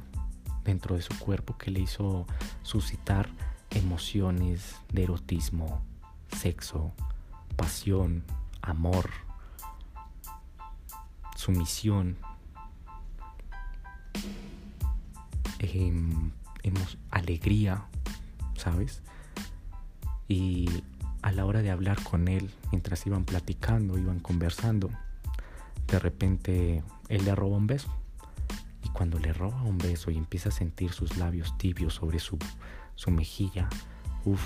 dentro 0.65 0.97
de 0.97 1.03
su 1.03 1.17
cuerpo 1.19 1.57
que 1.57 1.71
le 1.71 1.81
hizo 1.81 2.27
suscitar 2.63 3.29
emociones 3.75 4.77
de 4.93 5.05
erotismo, 5.05 5.83
sexo, 6.37 6.93
pasión, 7.57 8.25
amor, 8.63 9.11
sumisión, 11.37 12.17
em, 15.59 16.31
alegría, 17.11 17.85
¿sabes? 18.57 19.03
Y 20.29 20.69
a 21.23 21.33
la 21.33 21.45
hora 21.45 21.63
de 21.63 21.71
hablar 21.71 22.03
con 22.03 22.29
él, 22.29 22.51
mientras 22.71 23.07
iban 23.07 23.25
platicando, 23.25 23.99
iban 23.99 24.21
conversando, 24.21 24.91
de 25.89 25.99
repente 25.99 26.83
él 27.09 27.25
le 27.25 27.35
roba 27.35 27.57
un 27.57 27.67
beso. 27.67 27.89
Y 28.83 28.89
cuando 28.89 29.19
le 29.19 29.33
roba 29.33 29.63
un 29.63 29.79
beso 29.79 30.11
y 30.11 30.17
empieza 30.17 30.51
a 30.51 30.53
sentir 30.53 30.93
sus 30.93 31.17
labios 31.17 31.57
tibios 31.59 31.95
sobre 31.95 32.19
su 32.19 32.39
su 32.95 33.11
mejilla. 33.11 33.69
Uf, 34.25 34.41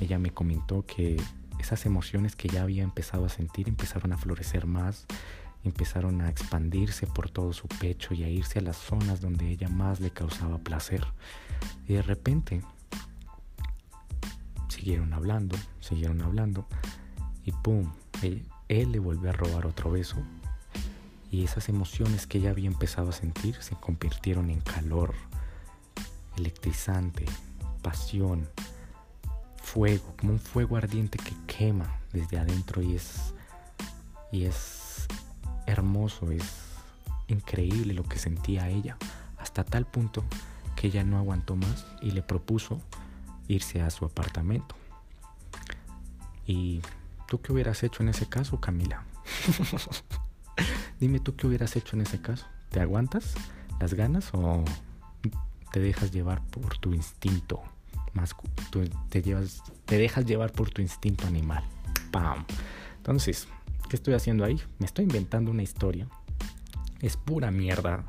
ella 0.00 0.18
me 0.18 0.30
comentó 0.30 0.84
que 0.86 1.20
esas 1.58 1.84
emociones 1.86 2.36
que 2.36 2.48
ya 2.48 2.62
había 2.62 2.82
empezado 2.82 3.24
a 3.24 3.28
sentir 3.28 3.68
empezaron 3.68 4.12
a 4.12 4.18
florecer 4.18 4.66
más, 4.66 5.06
empezaron 5.64 6.20
a 6.22 6.30
expandirse 6.30 7.06
por 7.06 7.30
todo 7.30 7.52
su 7.52 7.68
pecho 7.68 8.14
y 8.14 8.24
a 8.24 8.28
irse 8.28 8.58
a 8.58 8.62
las 8.62 8.76
zonas 8.76 9.20
donde 9.20 9.48
ella 9.48 9.68
más 9.68 10.00
le 10.00 10.10
causaba 10.10 10.58
placer. 10.58 11.06
Y 11.86 11.94
de 11.94 12.02
repente 12.02 12.62
siguieron 14.68 15.12
hablando, 15.12 15.56
siguieron 15.80 16.22
hablando 16.22 16.66
y 17.44 17.52
¡pum! 17.52 17.92
Él, 18.22 18.46
él 18.68 18.92
le 18.92 18.98
volvió 18.98 19.30
a 19.30 19.32
robar 19.32 19.66
otro 19.66 19.90
beso 19.90 20.16
y 21.30 21.44
esas 21.44 21.68
emociones 21.68 22.26
que 22.26 22.38
ella 22.38 22.50
había 22.50 22.66
empezado 22.66 23.10
a 23.10 23.12
sentir 23.12 23.56
se 23.60 23.76
convirtieron 23.76 24.50
en 24.50 24.60
calor 24.60 25.14
electrizante, 26.36 27.26
pasión, 27.82 28.48
fuego, 29.62 30.14
como 30.18 30.32
un 30.32 30.40
fuego 30.40 30.76
ardiente 30.76 31.18
que 31.18 31.34
quema 31.46 32.00
desde 32.12 32.38
adentro 32.38 32.82
y 32.82 32.94
es, 32.94 33.34
y 34.32 34.44
es 34.44 35.06
hermoso, 35.66 36.30
es 36.30 36.44
increíble 37.28 37.94
lo 37.94 38.04
que 38.04 38.18
sentía 38.18 38.68
ella, 38.68 38.96
hasta 39.38 39.64
tal 39.64 39.86
punto 39.86 40.24
que 40.76 40.88
ella 40.88 41.04
no 41.04 41.18
aguantó 41.18 41.56
más 41.56 41.86
y 42.00 42.10
le 42.10 42.22
propuso 42.22 42.80
irse 43.48 43.82
a 43.82 43.90
su 43.90 44.04
apartamento. 44.04 44.74
¿Y 46.46 46.80
tú 47.28 47.40
qué 47.40 47.52
hubieras 47.52 47.82
hecho 47.82 48.02
en 48.02 48.08
ese 48.08 48.26
caso, 48.26 48.60
Camila? 48.60 49.04
Dime 51.00 51.20
tú 51.20 51.36
qué 51.36 51.46
hubieras 51.46 51.76
hecho 51.76 51.96
en 51.96 52.02
ese 52.02 52.20
caso. 52.20 52.46
¿Te 52.70 52.80
aguantas 52.80 53.34
las 53.78 53.94
ganas 53.94 54.30
o 54.32 54.64
te 55.72 55.80
dejas 55.80 56.10
llevar 56.10 56.42
por 56.46 56.78
tu 56.78 56.92
instinto. 56.92 57.62
Más, 58.12 58.34
te, 58.70 59.22
te 59.84 59.98
dejas 59.98 60.26
llevar 60.26 60.52
por 60.52 60.70
tu 60.70 60.82
instinto 60.82 61.26
animal. 61.26 61.64
¡Pam! 62.10 62.44
Entonces, 62.96 63.48
¿qué 63.88 63.96
estoy 63.96 64.14
haciendo 64.14 64.44
ahí? 64.44 64.60
Me 64.78 64.86
estoy 64.86 65.04
inventando 65.04 65.50
una 65.50 65.62
historia. 65.62 66.08
Es 67.00 67.16
pura 67.16 67.50
mierda. 67.50 68.04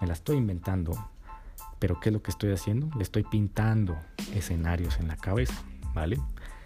Me 0.00 0.06
la 0.06 0.14
estoy 0.14 0.36
inventando. 0.36 1.10
Pero 1.78 2.00
¿qué 2.00 2.08
es 2.08 2.12
lo 2.12 2.22
que 2.22 2.30
estoy 2.30 2.52
haciendo? 2.52 2.88
Le 2.96 3.02
estoy 3.02 3.24
pintando 3.24 3.98
escenarios 4.34 4.98
en 4.98 5.08
la 5.08 5.16
cabeza, 5.16 5.62
¿vale? 5.94 6.18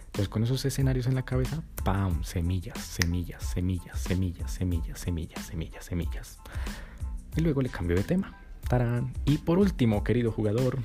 Entonces 0.05 0.29
con 0.29 0.43
esos 0.43 0.63
escenarios 0.65 1.07
en 1.07 1.15
la 1.15 1.23
cabeza, 1.23 1.63
¡pam! 1.83 2.23
Semillas, 2.23 2.77
semillas, 2.79 3.43
semillas, 3.43 3.99
semillas, 3.99 4.51
semillas, 4.51 4.99
semillas, 4.99 5.45
semillas, 5.45 5.85
semillas. 5.85 6.39
Y 7.35 7.41
luego 7.41 7.61
le 7.61 7.69
cambio 7.69 7.95
de 7.95 8.03
tema 8.03 8.40
y 9.25 9.37
por 9.39 9.59
último, 9.59 10.01
querido 10.03 10.31
jugador, 10.31 10.79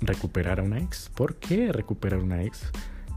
recuperar 0.00 0.60
a 0.60 0.62
una 0.62 0.78
ex. 0.78 1.10
¿Por 1.14 1.36
qué 1.36 1.70
recuperar 1.70 2.20
una 2.20 2.42
ex? 2.42 2.70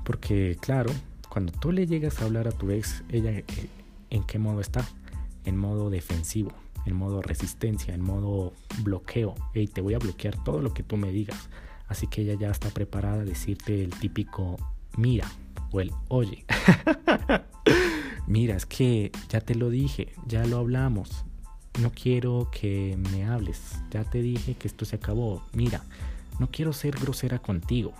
Porque 0.04 0.58
claro, 0.60 0.92
cuando 1.30 1.54
tú 1.54 1.72
le 1.72 1.88
llegas 1.88 2.22
a 2.22 2.26
hablar 2.26 2.48
a 2.48 2.52
tu 2.52 2.72
ex, 2.72 3.04
ella 3.10 3.32
eh, 3.32 3.46
en 4.10 4.24
qué 4.24 4.38
modo 4.38 4.60
está? 4.60 4.86
En 5.46 5.56
modo 5.56 5.90
defensivo, 5.90 6.52
en 6.86 6.96
modo 6.96 7.22
resistencia, 7.22 7.94
en 7.94 8.02
modo 8.02 8.54
bloqueo. 8.84 9.36
Hey, 9.54 9.68
te 9.68 9.80
voy 9.80 9.94
a 9.94 10.00
bloquear 10.00 10.44
todo 10.44 10.62
lo 10.62 10.74
que 10.74 10.84
tú 10.84 10.98
me 10.98 11.12
digas. 11.12 11.50
Así 11.88 12.08
que 12.08 12.24
ella 12.24 12.34
ya 12.34 12.52
está 12.52 12.70
preparada 12.70 13.22
a 13.22 13.26
decirte 13.26 13.82
el 13.82 13.92
típico 13.92 14.58
mira 14.98 15.32
o 15.72 15.80
el 15.80 15.92
oye. 16.10 16.46
mira, 18.28 18.58
es 18.58 18.66
que 18.66 19.12
ya 19.30 19.40
te 19.40 19.56
lo 19.56 19.70
dije, 19.70 20.14
ya 20.28 20.46
lo 20.46 20.58
hablamos, 20.58 21.26
no 21.82 21.92
quiero 21.92 22.50
que 22.52 22.98
me 23.12 23.26
hables, 23.26 23.76
ya 23.92 24.04
te 24.04 24.22
dije 24.22 24.56
que 24.56 24.68
esto 24.68 24.86
se 24.86 24.98
acabó, 24.98 25.44
mira, 25.54 25.82
no 26.40 26.50
quiero 26.52 26.74
ser 26.74 27.00
grosera 27.00 27.40
contigo. 27.40 27.94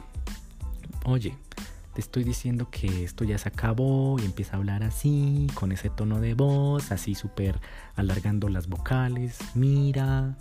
Oye, 1.06 1.36
te 1.94 2.02
estoy 2.02 2.24
diciendo 2.24 2.70
que 2.70 3.04
esto 3.04 3.24
ya 3.24 3.38
se 3.38 3.50
acabó 3.50 4.18
y 4.20 4.26
empieza 4.26 4.54
a 4.54 4.58
hablar 4.58 4.84
así, 4.84 5.48
con 5.54 5.72
ese 5.72 5.90
tono 5.90 6.20
de 6.20 6.34
voz, 6.34 6.92
así 6.92 7.16
súper 7.16 7.60
alargando 7.96 8.48
las 8.50 8.68
vocales. 8.68 9.38
Mira, 9.56 10.38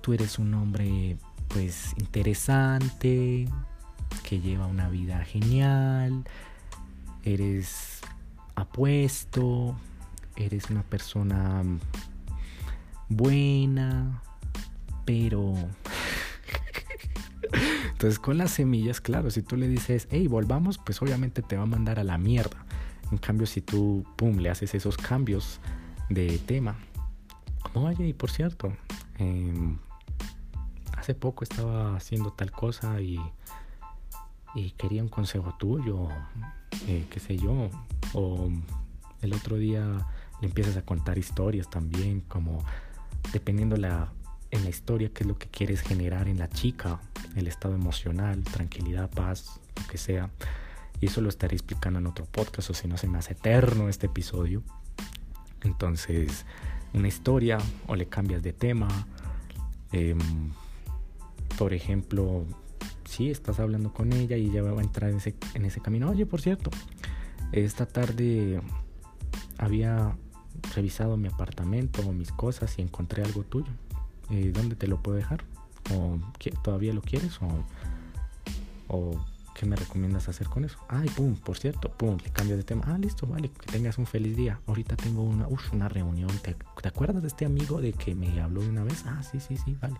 tú 0.00 0.12
eres 0.12 0.38
un 0.38 0.54
hombre 0.54 1.18
pues 1.48 1.94
interesante, 1.98 3.48
que 4.22 4.40
lleva 4.40 4.66
una 4.66 4.88
vida 4.88 5.24
genial, 5.24 6.24
eres 7.24 8.00
apuesto, 8.54 9.76
eres 10.46 10.70
una 10.70 10.82
persona 10.82 11.62
buena, 13.08 14.22
pero... 15.04 15.52
Entonces 17.92 18.18
con 18.18 18.38
las 18.38 18.52
semillas, 18.52 19.00
claro, 19.00 19.30
si 19.30 19.42
tú 19.42 19.56
le 19.56 19.68
dices, 19.68 20.06
hey, 20.10 20.28
volvamos, 20.28 20.78
pues 20.78 21.02
obviamente 21.02 21.42
te 21.42 21.56
va 21.56 21.62
a 21.62 21.66
mandar 21.66 21.98
a 21.98 22.04
la 22.04 22.18
mierda. 22.18 22.64
En 23.10 23.18
cambio, 23.18 23.46
si 23.46 23.60
tú, 23.60 24.04
pum, 24.16 24.38
le 24.38 24.50
haces 24.50 24.74
esos 24.74 24.96
cambios 24.96 25.60
de 26.10 26.38
tema. 26.38 26.76
Oye, 27.74 28.08
y 28.08 28.12
por 28.12 28.30
cierto, 28.30 28.72
em, 29.18 29.78
hace 30.96 31.14
poco 31.14 31.42
estaba 31.42 31.96
haciendo 31.96 32.32
tal 32.32 32.50
cosa 32.50 33.00
y 33.00 33.18
y 34.54 34.70
quería 34.72 35.02
un 35.02 35.08
consejo 35.08 35.54
tuyo, 35.58 36.08
eh, 36.86 37.06
qué 37.10 37.20
sé 37.20 37.36
yo, 37.36 37.70
o 38.14 38.50
el 39.20 39.34
otro 39.34 39.56
día 39.56 40.06
le 40.40 40.48
empiezas 40.48 40.76
a 40.76 40.82
contar 40.82 41.18
historias 41.18 41.68
también, 41.68 42.20
como 42.22 42.64
dependiendo 43.32 43.76
la, 43.76 44.12
en 44.50 44.64
la 44.64 44.70
historia 44.70 45.10
qué 45.12 45.24
es 45.24 45.28
lo 45.28 45.38
que 45.38 45.48
quieres 45.48 45.80
generar 45.80 46.28
en 46.28 46.38
la 46.38 46.48
chica, 46.48 47.00
el 47.36 47.46
estado 47.46 47.74
emocional, 47.74 48.42
tranquilidad, 48.44 49.10
paz, 49.10 49.60
lo 49.76 49.86
que 49.88 49.98
sea. 49.98 50.30
Y 51.00 51.06
eso 51.06 51.20
lo 51.20 51.28
estaré 51.28 51.54
explicando 51.54 51.98
en 51.98 52.06
otro 52.06 52.24
podcast 52.24 52.70
o 52.70 52.74
si 52.74 52.88
no 52.88 52.96
se 52.96 53.06
me 53.06 53.18
hace 53.18 53.32
eterno 53.32 53.88
este 53.88 54.06
episodio. 54.06 54.62
Entonces, 55.62 56.44
una 56.92 57.08
historia 57.08 57.58
o 57.86 57.96
le 57.96 58.06
cambias 58.06 58.42
de 58.42 58.52
tema. 58.52 58.88
Em, 59.92 60.18
por 61.56 61.72
ejemplo, 61.72 62.44
si 63.04 63.30
estás 63.30 63.60
hablando 63.60 63.92
con 63.92 64.12
ella 64.12 64.36
y 64.36 64.46
ella 64.46 64.62
va 64.62 64.80
a 64.80 64.84
entrar 64.84 65.10
en 65.10 65.18
ese, 65.18 65.34
en 65.54 65.64
ese 65.64 65.80
camino. 65.80 66.10
Oye, 66.10 66.26
por 66.26 66.40
cierto, 66.40 66.70
esta 67.52 67.86
tarde 67.86 68.60
había 69.56 70.16
revisado 70.74 71.16
mi 71.16 71.28
apartamento 71.28 72.02
o 72.06 72.12
mis 72.12 72.32
cosas 72.32 72.78
y 72.78 72.82
encontré 72.82 73.22
algo 73.22 73.42
tuyo. 73.44 73.70
Eh, 74.30 74.52
¿Dónde 74.54 74.76
te 74.76 74.86
lo 74.86 75.02
puedo 75.02 75.16
dejar? 75.16 75.44
¿O 75.94 76.18
todavía 76.62 76.92
lo 76.92 77.00
quieres? 77.00 77.38
¿O, 77.40 77.64
o 78.88 79.24
qué 79.54 79.66
me 79.66 79.76
recomiendas 79.76 80.28
hacer 80.28 80.48
con 80.48 80.64
eso? 80.64 80.78
Ay, 80.88 81.08
pum, 81.08 81.34
por 81.36 81.58
cierto, 81.58 81.90
pum, 81.90 82.18
le 82.22 82.30
cambio 82.30 82.56
de 82.56 82.62
tema. 82.62 82.84
Ah, 82.86 82.98
listo, 82.98 83.26
vale, 83.26 83.50
que 83.50 83.72
tengas 83.72 83.98
un 83.98 84.06
feliz 84.06 84.36
día. 84.36 84.60
Ahorita 84.66 84.96
tengo 84.96 85.22
una, 85.22 85.46
una 85.72 85.88
reunión. 85.88 86.30
¿Te, 86.42 86.54
¿Te, 86.54 86.88
acuerdas 86.88 87.22
de 87.22 87.28
este 87.28 87.46
amigo 87.46 87.80
de 87.80 87.92
que 87.92 88.14
me 88.14 88.40
habló 88.40 88.60
de 88.60 88.68
una 88.68 88.84
vez? 88.84 89.04
Ah, 89.06 89.22
sí, 89.22 89.40
sí, 89.40 89.56
sí, 89.56 89.76
vale. 89.80 89.96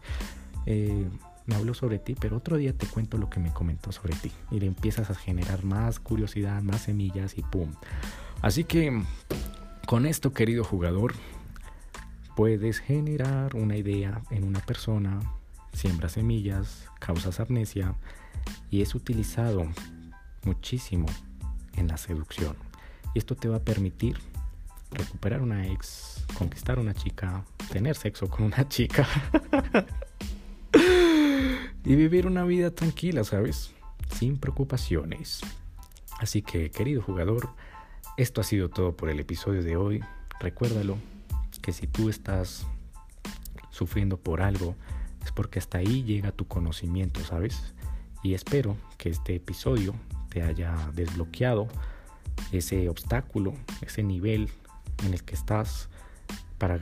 Eh, 0.67 1.09
me 1.47 1.55
habló 1.55 1.73
sobre 1.73 1.99
ti, 1.99 2.15
pero 2.15 2.37
otro 2.37 2.59
día 2.59 2.75
te 2.75 2.87
cuento 2.87 3.17
lo 3.17 3.31
que 3.31 3.41
me 3.41 3.51
comentó 3.53 3.91
sobre 3.91 4.15
ti. 4.15 4.31
Y 4.51 4.61
le 4.61 4.67
empiezas 4.67 5.09
a 5.09 5.15
generar 5.15 5.65
más 5.65 5.99
curiosidad, 5.99 6.61
más 6.63 6.83
semillas 6.83 7.39
y 7.39 7.43
pum. 7.43 7.73
Así 8.43 8.65
que 8.65 9.03
con 9.89 10.05
esto, 10.05 10.35
querido 10.35 10.65
jugador, 10.65 11.15
puedes 12.37 12.79
generar 12.79 13.57
una 13.57 13.75
idea 13.75 14.21
en 14.31 14.45
una 14.45 14.61
persona, 14.61 15.19
siembra 15.73 16.11
semillas, 16.11 16.85
causas 17.01 17.41
amnesia 17.41 17.95
y 18.71 18.83
es 18.83 18.95
utilizado 18.95 19.67
muchísimo 20.45 21.07
en 21.75 21.89
la 21.89 21.97
seducción. 21.97 22.55
Y 23.15 23.19
esto 23.21 23.35
te 23.35 23.49
va 23.49 23.57
a 23.57 23.63
permitir 23.63 24.19
recuperar 24.91 25.41
una 25.41 25.67
ex, 25.69 26.23
conquistar 26.37 26.79
una 26.79 26.93
chica, 26.93 27.47
tener 27.73 27.97
sexo 27.97 28.29
con 28.29 28.45
una 28.45 28.69
chica 28.69 29.09
y 31.83 31.97
vivir 31.97 32.27
una 32.27 32.45
vida 32.45 32.73
tranquila, 32.73 33.25
¿sabes? 33.25 33.73
Sin 34.15 34.37
preocupaciones. 34.37 35.41
Así 36.21 36.43
que, 36.43 36.71
querido 36.71 37.01
jugador, 37.01 37.49
esto 38.19 38.41
ha 38.41 38.45
sido 38.45 38.69
todo 38.69 38.97
por 38.97 39.11
el 39.11 39.21
episodio 39.21 39.63
de 39.63 39.77
hoy. 39.77 40.03
Recuérdalo 40.41 40.99
que 41.63 41.73
si 41.73 41.87
tú 41.87 42.09
estás 42.09 42.67
sufriendo 43.71 44.17
por 44.17 44.43
algo, 44.43 44.75
es 45.25 45.31
porque 45.31 45.61
hasta 45.61 45.79
ahí 45.79 46.03
llega 46.03 46.33
tu 46.33 46.49
conocimiento, 46.49 47.21
¿sabes? 47.21 47.75
Y 48.25 48.35
espero 48.35 48.77
que 48.97 49.09
este 49.09 49.37
episodio 49.37 49.95
te 50.31 50.43
haya 50.43 50.91
desbloqueado 50.95 51.69
ese 52.51 52.89
obstáculo, 52.89 53.55
ese 53.83 54.03
nivel 54.03 54.51
en 55.07 55.15
el 55.15 55.23
que 55.23 55.37
estás 55.37 55.89
para 56.59 56.81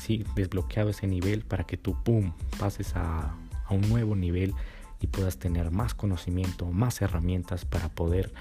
sí, 0.00 0.24
desbloqueado 0.34 0.90
ese 0.90 1.06
nivel 1.06 1.44
para 1.44 1.62
que 1.62 1.76
tú 1.76 1.96
pum 2.02 2.32
pases 2.58 2.96
a, 2.96 3.36
a 3.66 3.72
un 3.72 3.88
nuevo 3.88 4.16
nivel 4.16 4.52
y 5.00 5.06
puedas 5.06 5.38
tener 5.38 5.70
más 5.70 5.94
conocimiento, 5.94 6.66
más 6.72 7.00
herramientas 7.02 7.64
para 7.64 7.88
poder 7.88 8.32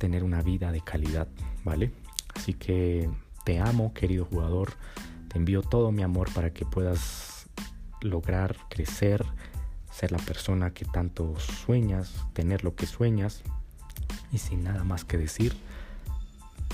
tener 0.00 0.24
una 0.24 0.40
vida 0.40 0.72
de 0.72 0.80
calidad, 0.80 1.28
¿vale? 1.62 1.92
Así 2.34 2.54
que 2.54 3.08
te 3.44 3.60
amo, 3.60 3.92
querido 3.92 4.24
jugador. 4.24 4.72
Te 5.28 5.36
envío 5.38 5.60
todo 5.60 5.92
mi 5.92 6.02
amor 6.02 6.32
para 6.32 6.54
que 6.54 6.64
puedas 6.64 7.46
lograr 8.00 8.56
crecer, 8.70 9.24
ser 9.92 10.10
la 10.10 10.18
persona 10.18 10.72
que 10.72 10.86
tanto 10.86 11.38
sueñas, 11.38 12.14
tener 12.32 12.64
lo 12.64 12.74
que 12.74 12.86
sueñas. 12.86 13.42
Y 14.32 14.38
sin 14.38 14.64
nada 14.64 14.84
más 14.84 15.04
que 15.04 15.18
decir, 15.18 15.54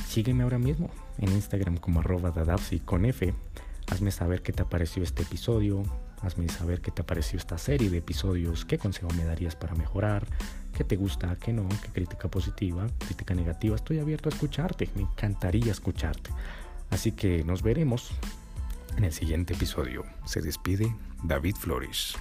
sígueme 0.07 0.45
ahora 0.45 0.59
mismo 0.59 0.89
en 1.19 1.33
Instagram 1.33 1.79
como 1.79 2.01
arroba 2.01 2.31
dadapsi 2.31 2.79
con 2.79 3.05
F. 3.05 3.35
Hazme 3.91 4.13
saber 4.13 4.43
qué 4.43 4.53
te 4.53 4.65
pareció 4.65 5.03
este 5.03 5.25
episodio, 5.25 5.83
hazme 6.23 6.49
saber 6.49 6.81
qué 6.81 6.93
te 6.93 7.03
pareció 7.03 7.41
esta 7.41 7.59
serie 7.59 7.91
de 7.91 7.99
episodios, 7.99 8.65
qué 8.65 8.79
consejo 8.79 9.09
me 9.17 9.25
darías 9.25 9.57
para 9.57 9.75
mejorar, 9.75 10.27
qué 10.77 10.85
te 10.85 10.97
gusta, 10.97 11.35
qué 11.37 11.55
no, 11.55 11.67
qué 11.69 11.89
crítica 11.89 12.29
positiva, 12.29 12.87
crítica 12.99 13.35
negativa. 13.35 13.77
Estoy 13.77 13.99
abierto 13.99 14.29
a 14.29 14.33
escucharte, 14.33 14.91
me 14.95 15.03
encantaría 15.03 15.73
escucharte. 15.73 16.31
Así 16.91 17.13
que 17.13 17.43
nos 17.45 17.63
veremos 17.63 18.11
en 18.99 19.05
el 19.05 19.13
siguiente 19.13 19.55
episodio. 19.55 20.05
Se 20.27 20.43
despide 20.43 20.95
David 21.25 21.57
Flores. 21.57 22.17